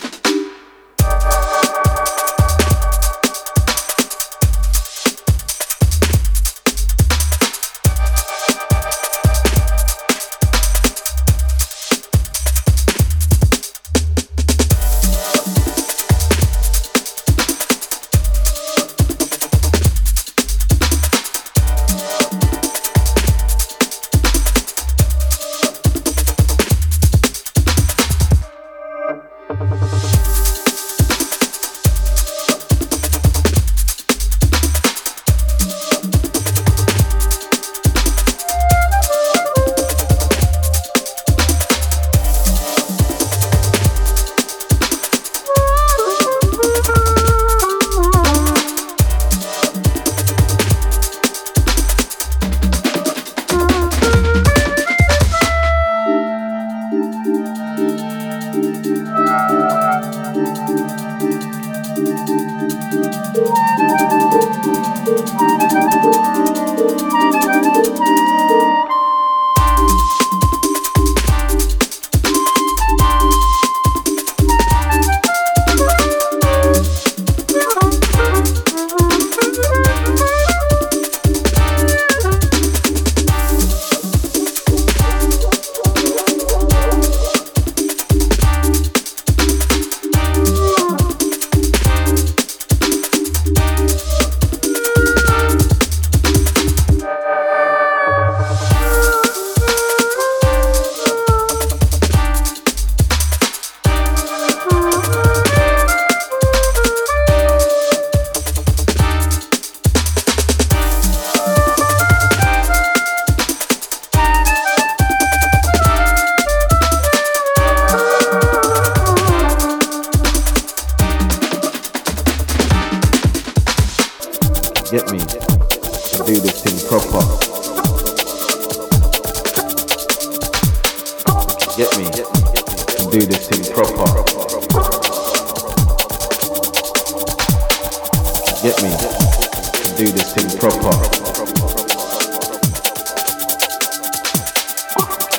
do 140.04 140.10
this 140.10 140.34
thing 140.34 140.58
proper. 140.58 140.90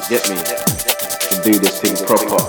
Get 0.09 0.29
me. 0.29 0.37
Do 1.43 1.59
this 1.59 1.81
thing 1.81 1.97
proper. 2.05 2.39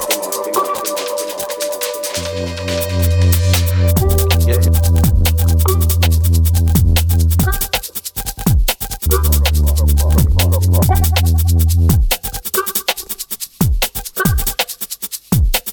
Get 4.46 4.60
me. 4.64 4.70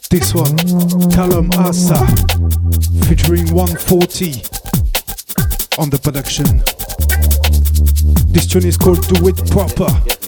This 0.10 0.34
one, 0.34 0.58
Tell 1.12 1.28
them 1.30 1.52
Asa, 1.52 2.04
featuring 3.06 3.54
140. 3.54 4.61
Incoming. 5.82 6.62
tune 8.52 8.68
is 8.68 8.78
called 8.78 9.02
Do 9.08 9.28
It 9.28 9.50
Proper. 9.50 10.21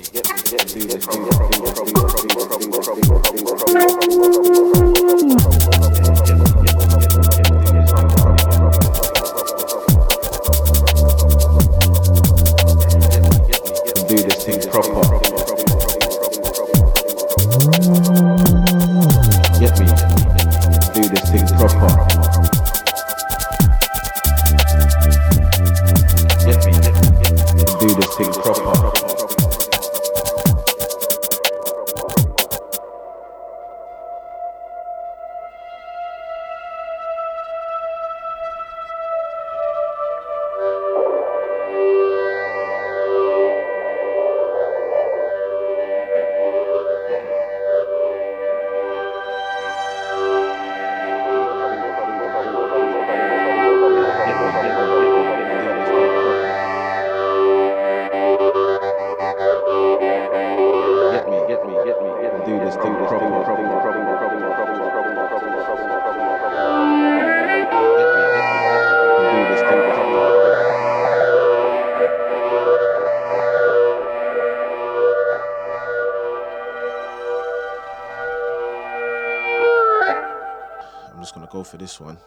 one. 82.13 82.21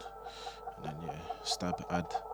And 0.77 0.85
then 0.85 0.95
you 1.01 1.13
stab, 1.43 1.83
add 1.89 2.26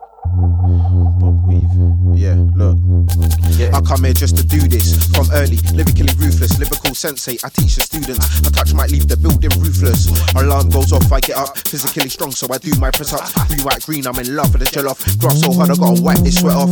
sensei, 2.16 3.70
I 3.72 3.80
come 3.80 4.04
here 4.04 4.12
just 4.12 4.36
to 4.36 4.44
do 4.44 4.58
this. 4.68 5.06
From 5.14 5.26
early, 5.32 5.56
literally 5.72 6.14
ruthless, 6.18 6.58
Libical 6.58 6.94
sensey. 6.94 7.42
I 7.44 7.48
teach 7.48 7.76
the 7.76 7.82
students. 7.82 8.46
A 8.46 8.50
touch 8.50 8.74
might 8.74 8.90
leave 8.90 9.08
the 9.08 9.16
building 9.16 9.50
ruthless. 9.58 10.10
Alarm 10.34 10.70
goes 10.70 10.92
off, 10.92 11.10
I 11.12 11.20
get 11.20 11.36
up. 11.36 11.56
Physically 11.58 12.08
strong, 12.08 12.30
so 12.30 12.46
I 12.52 12.58
do 12.58 12.72
my 12.78 12.90
press 12.90 13.12
ups. 13.12 13.32
Blue, 13.48 13.64
white, 13.64 13.82
green, 13.84 14.06
I'm 14.06 14.18
in 14.18 14.34
love 14.34 14.52
with 14.52 14.62
the 14.64 14.70
gel 14.70 14.88
off. 14.88 15.00
Grass 15.18 15.40
so 15.40 15.52
hard, 15.52 15.70
I 15.70 15.76
gotta 15.76 16.02
wipe 16.02 16.18
this 16.20 16.40
sweat 16.40 16.56
off. 16.56 16.70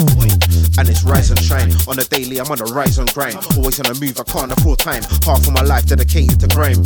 And 0.79 0.89
it's 0.89 1.03
rise 1.05 1.31
and 1.31 1.41
shine. 1.41 1.73
On 1.89 1.99
a 1.99 2.05
daily, 2.05 2.41
I'm 2.41 2.51
on 2.51 2.61
a 2.61 2.69
rise 2.73 2.99
and 2.99 3.13
grind. 3.13 3.37
Always 3.57 3.79
on 3.81 3.93
the 3.93 3.97
move, 4.01 4.19
I 4.19 4.25
can't 4.25 4.53
afford 4.53 4.79
time. 4.79 5.03
Half 5.25 5.47
of 5.47 5.53
my 5.53 5.63
life 5.63 5.87
dedicated 5.87 6.41
to 6.41 6.49
grime. 6.49 6.83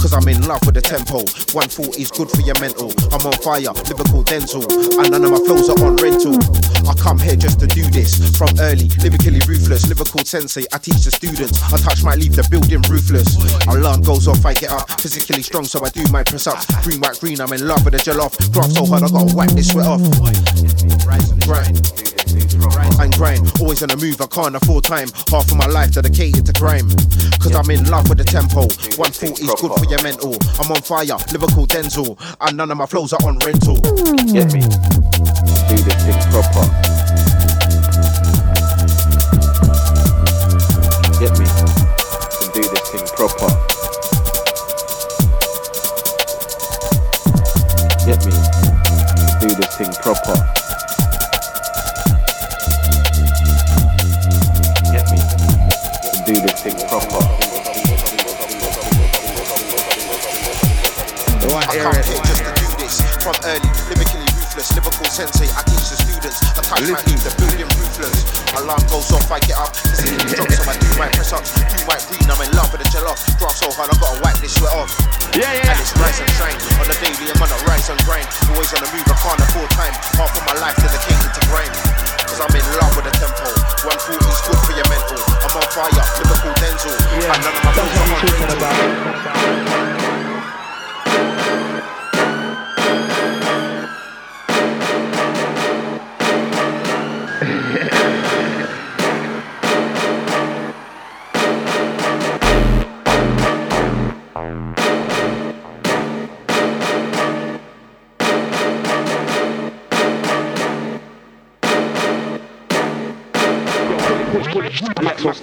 Cause 0.00 0.12
I'm 0.12 0.28
in 0.28 0.46
love 0.46 0.60
with 0.66 0.74
the 0.74 0.84
tempo. 0.84 1.24
140 1.56 2.00
is 2.00 2.10
good 2.10 2.28
for 2.30 2.42
your 2.42 2.58
mental. 2.60 2.92
I'm 3.12 3.24
on 3.24 3.36
fire, 3.40 3.72
lyrical 3.88 4.22
Denzel. 4.24 4.64
And 5.00 5.10
none 5.10 5.24
of 5.24 5.30
my 5.32 5.40
flows 5.48 5.68
are 5.68 5.80
on 5.84 5.96
rental. 5.96 6.36
I 6.84 6.94
come 6.94 7.18
here 7.18 7.36
just 7.36 7.60
to 7.60 7.66
do 7.66 7.82
this. 7.94 8.18
From 8.36 8.50
early, 8.58 8.90
lyrically 9.00 9.40
ruthless, 9.46 9.86
lyrical 9.86 10.26
sensei, 10.26 10.66
I 10.72 10.78
teach 10.78 11.06
the 11.06 11.10
students. 11.14 11.62
A 11.72 11.78
touch 11.78 12.02
might 12.02 12.18
leave 12.18 12.34
the 12.34 12.42
building 12.50 12.82
ruthless. 12.90 13.38
Alarm 13.70 14.02
goes 14.02 14.26
off, 14.26 14.44
I 14.44 14.52
get 14.52 14.70
up. 14.70 14.90
Physically 15.00 15.42
strong, 15.42 15.64
so 15.64 15.82
I 15.84 15.88
do 15.90 16.04
my 16.10 16.24
press 16.24 16.46
ups. 16.46 16.66
Green, 16.82 17.00
white, 17.00 17.18
green, 17.20 17.40
I'm 17.40 17.52
in 17.54 17.66
love 17.66 17.84
with 17.84 17.94
the 17.94 18.02
gel 18.02 18.20
off. 18.20 18.36
Graph 18.52 18.74
so 18.74 18.84
hard, 18.84 19.04
I 19.04 19.08
gotta 19.08 19.34
wipe 19.34 19.50
this 19.54 19.70
sweat 19.70 19.86
off. 19.86 20.02
Grind 21.06 21.30
and 21.30 23.14
grind. 23.14 23.52
Always 23.60 23.82
on 23.82 23.88
the 23.88 23.96
move, 23.96 24.20
I 24.20 24.26
can't 24.26 24.56
afford 24.56 24.84
time. 24.84 25.08
Half 25.30 25.54
of 25.54 25.56
my 25.56 25.66
life 25.66 25.92
dedicated 25.94 26.44
to 26.46 26.52
crime. 26.52 26.90
Cause 27.38 27.54
I'm 27.54 27.70
in 27.70 27.86
love 27.86 28.08
with 28.08 28.18
the 28.18 28.24
tempo. 28.26 28.66
140 28.98 29.44
is 29.44 29.54
good 29.60 29.70
for 29.70 29.86
your 29.86 30.02
mental. 30.02 30.34
I'm 30.58 30.70
on 30.72 30.82
fire, 30.82 31.14
lyrical 31.30 31.66
Denzel. 31.70 32.18
And 32.40 32.56
none 32.56 32.70
of 32.70 32.76
my 32.76 32.86
flows 32.86 33.12
are 33.12 33.22
on 33.22 33.38
rental. 33.38 33.78
Get 34.34 34.50
me? 34.50 34.66
Do 35.70 35.76
this 35.78 35.98
thing 36.02 36.18
proper. 36.32 36.93
This 43.24 43.36
thing 43.36 43.48
proper. 43.48 43.54
Get 48.04 48.20
me? 48.22 48.30
Do 49.40 49.54
this 49.54 49.74
thing 49.76 49.92
proper. 50.02 50.36
thing 56.60 56.76
proper. 56.86 57.22
I 61.56 61.76
come 61.78 61.94
here 61.94 62.20
just 62.24 62.44
to 62.44 62.52
do 62.54 62.66
this 62.78 63.00
from 63.22 63.34
early, 63.44 63.70
lyrically 63.88 64.28
ruthless, 64.36 64.72
lyrical 64.74 65.04
sensei. 65.04 65.46
I 65.46 65.62
teach 65.62 65.88
the 65.88 65.96
students. 65.96 66.42
I 66.42 66.62
touch 66.62 66.80
my 66.90 67.00
leave 67.06 67.22
the 67.24 67.34
building 67.38 67.68
ruthless. 67.78 68.43
Alarm 68.54 68.82
goes 68.86 69.10
off, 69.10 69.26
I 69.30 69.40
get 69.42 69.58
up. 69.58 69.74
Physically 69.74 70.28
strong, 70.30 70.50
so 70.50 70.62
I 70.70 70.74
do 70.78 70.88
my 70.94 71.08
press 71.10 71.34
ups. 71.34 71.58
Blue, 71.58 71.84
white, 71.90 72.04
green, 72.06 72.22
I'm 72.30 72.38
in 72.38 72.50
love 72.54 72.70
with 72.70 72.82
the 72.82 72.88
gel 72.90 73.06
off. 73.10 73.18
Draft 73.38 73.58
so 73.58 73.70
hard, 73.74 73.90
I 73.90 73.96
gotta 73.98 74.22
wipe 74.22 74.38
this 74.38 74.54
sweat 74.54 74.72
off. 74.74 74.94
Yeah, 75.34 75.50
yeah. 75.50 75.74
And 75.74 75.78
it's 75.82 75.90
rise 75.98 76.22
and 76.22 76.30
shine. 76.38 76.58
On 76.78 76.86
the 76.86 76.96
daily, 77.02 77.26
I'm 77.34 77.42
on 77.42 77.50
a 77.50 77.58
rise 77.66 77.90
and 77.90 77.98
grind. 78.06 78.30
Always 78.54 78.70
on 78.74 78.86
the 78.86 78.90
move, 78.94 79.06
I 79.10 79.16
can't 79.18 79.40
afford 79.42 79.70
time. 79.74 79.94
Half 80.14 80.38
of 80.38 80.42
my 80.46 80.56
life 80.62 80.78
dedicated 80.78 81.30
to 81.34 81.42
grind. 81.50 81.74
Cause 82.30 82.38
I'm 82.38 82.54
in 82.54 82.66
love 82.78 82.94
with 82.94 83.06
the 83.06 83.14
tempo. 83.18 83.46
140 83.86 84.22
is 84.22 84.40
good 84.46 84.60
for 84.62 84.74
your 84.74 84.88
mental. 84.90 85.18
I'm 85.42 85.54
on 85.54 85.66
fire, 85.70 86.06
Liverpool 86.22 86.54
Denzel. 86.62 86.94
Yeah, 87.18 87.34
and 87.34 87.40
none 87.42 87.54
of 87.54 87.62
my 87.62 87.70
that's 87.74 87.90
what 87.94 88.06
I'm 88.06 89.74
talking 89.78 89.93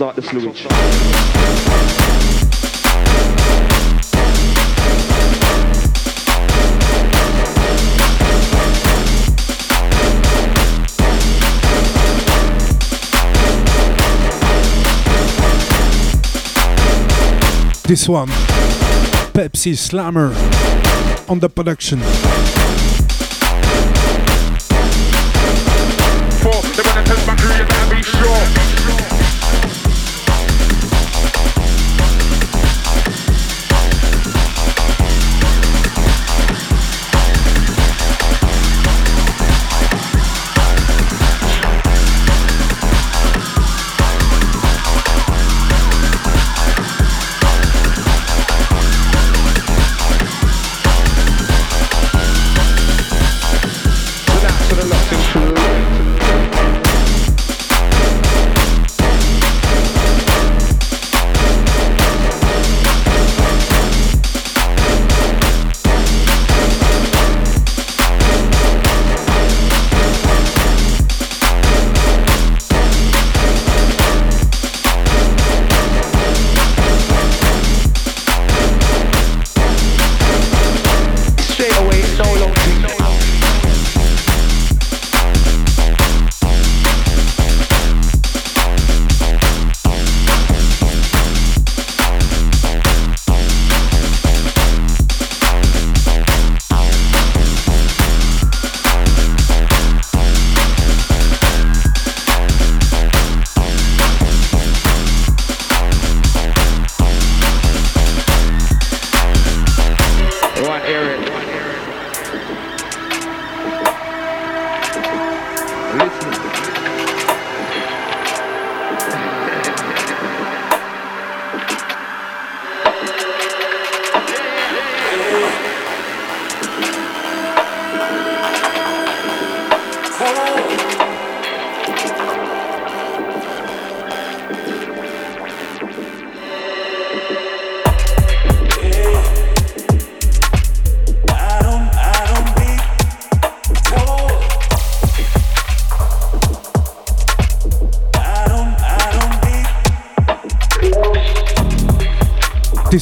start 0.01 0.15
the 0.15 0.21
fluid. 0.23 0.55
This 17.85 18.09
one, 18.09 18.29
Pepsi 19.35 19.77
Slammer 19.77 20.33
on 21.29 21.37
the 21.37 21.47
production. 21.47 21.99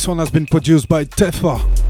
One 0.10 0.18
has 0.18 0.32
been 0.32 0.48
produced 0.48 0.90
by 0.90 1.06
Tefa. 1.06 1.89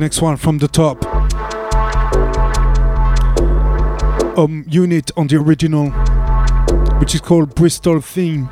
Next 0.00 0.22
one 0.22 0.38
from 0.38 0.56
the 0.56 0.66
top. 0.66 1.04
Um, 4.38 4.64
unit 4.66 5.10
on 5.14 5.26
the 5.26 5.36
original, 5.36 5.90
which 6.98 7.14
is 7.14 7.20
called 7.20 7.54
Bristol 7.54 8.00
Theme, 8.00 8.48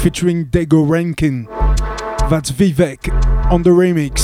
featuring 0.00 0.44
Dego 0.44 0.82
Rankin. 0.82 1.46
That's 2.30 2.52
Vivek 2.52 3.12
on 3.50 3.64
the 3.64 3.70
remix. 3.70 4.23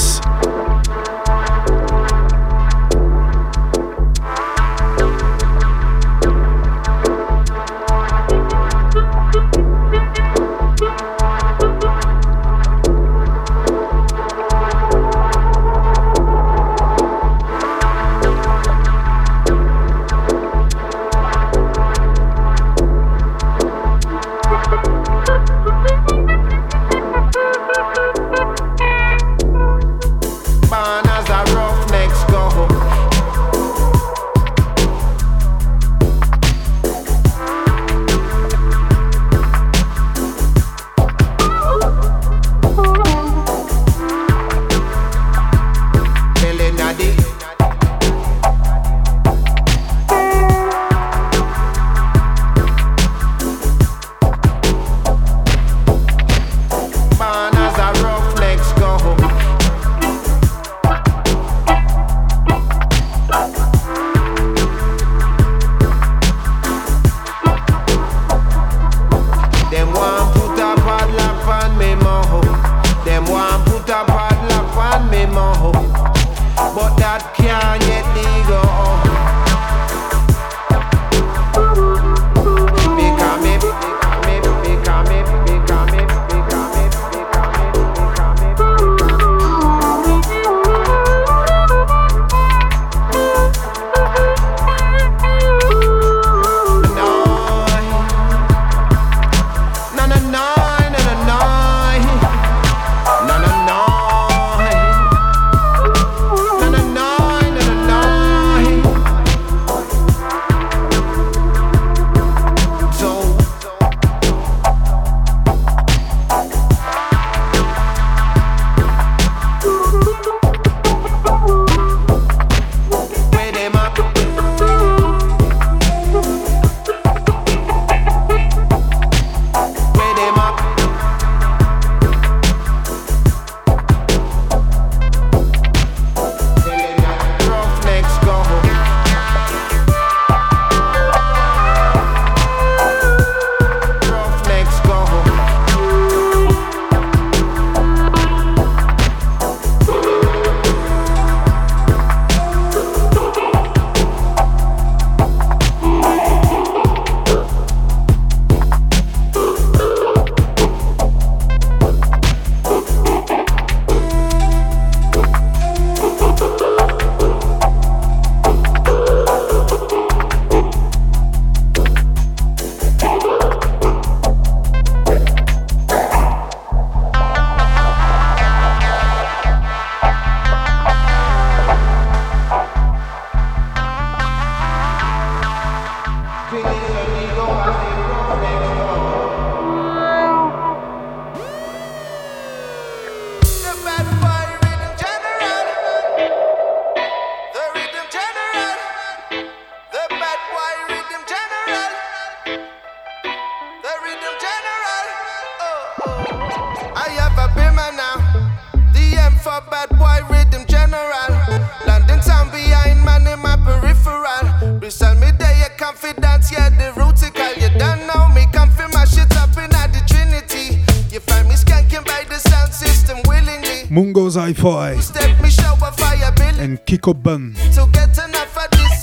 And 227.10 227.22
Bun. 227.22 227.54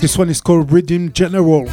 This 0.02 0.18
one 0.18 0.30
is 0.30 0.42
called 0.42 0.72
Rhythm 0.72 1.12
General. 1.12 1.68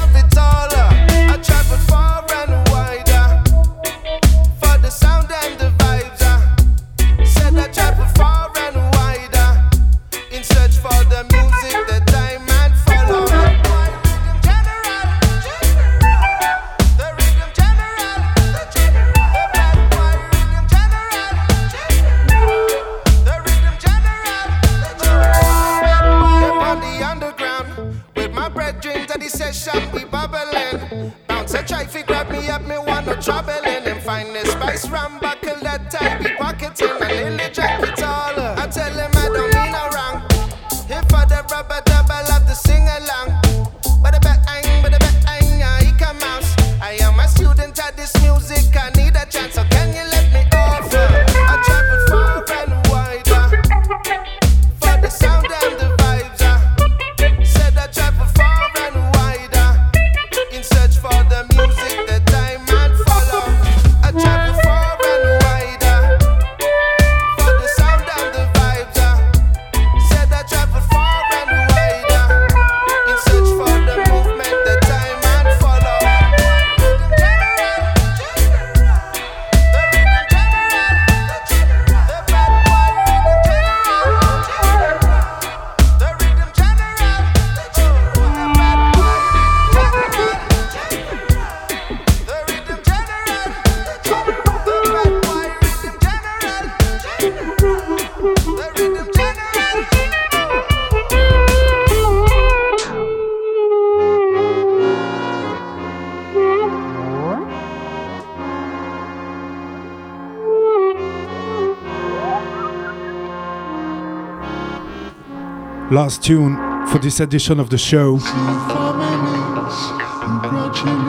Last 116.05 116.23
tune 116.23 116.55
for 116.89 116.99
this 116.99 117.19
edition 117.21 117.59
of 117.59 117.71
the 117.71 117.79
show. 117.79 118.19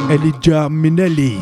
Elijah 0.10 0.70
Minelli. 0.72 1.36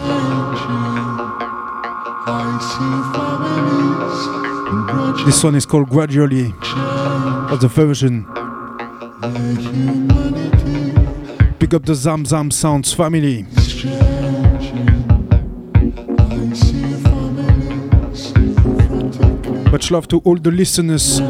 This 5.27 5.43
one 5.43 5.53
is 5.53 5.67
called 5.67 5.87
Gradually, 5.91 6.51
as 7.51 7.59
the 7.59 7.67
version. 7.67 8.25
Pick 11.59 11.75
up 11.75 11.85
the 11.85 11.93
Zam 11.93 12.25
Zam 12.25 12.49
Sounds 12.49 12.91
family. 12.91 13.45
Much 19.71 19.91
love 19.91 20.07
to 20.07 20.17
all 20.25 20.37
the 20.37 20.49
listeners. 20.51 21.21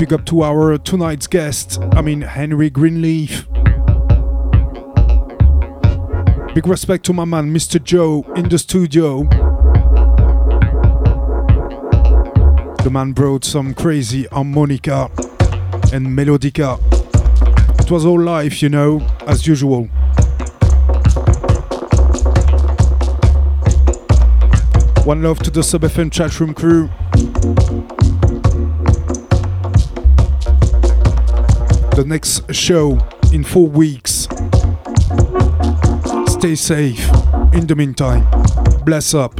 Big 0.00 0.14
up 0.14 0.24
to 0.24 0.42
our 0.42 0.78
tonight's 0.78 1.26
guest, 1.26 1.78
I 1.92 2.00
mean 2.00 2.22
Henry 2.22 2.70
Greenleaf. 2.70 3.46
Big 6.54 6.66
respect 6.66 7.04
to 7.04 7.12
my 7.12 7.26
man 7.26 7.52
Mr. 7.52 7.84
Jo 7.84 8.24
in 8.34 8.48
the 8.48 8.58
studio. 8.58 9.24
The 12.82 12.88
man 12.90 13.12
brought 13.12 13.44
some 13.44 13.74
crazy 13.74 14.24
harmonica 14.28 15.10
and 15.92 16.06
melodica. 16.06 16.80
It 17.78 17.90
was 17.90 18.06
all 18.06 18.22
live, 18.22 18.62
you 18.62 18.70
know, 18.70 19.06
as 19.26 19.46
usual. 19.46 19.84
One 25.04 25.22
love 25.22 25.40
to 25.40 25.50
the 25.50 25.62
Sub 25.62 25.82
FM 25.82 26.08
chatroom 26.08 26.56
crew. 26.56 26.88
The 32.00 32.06
next 32.06 32.54
show 32.54 32.98
in 33.30 33.44
four 33.44 33.68
weeks. 33.68 34.26
Stay 36.32 36.54
safe. 36.54 36.98
In 37.52 37.66
the 37.66 37.74
meantime, 37.76 38.26
bless 38.86 39.12
up. 39.12 39.38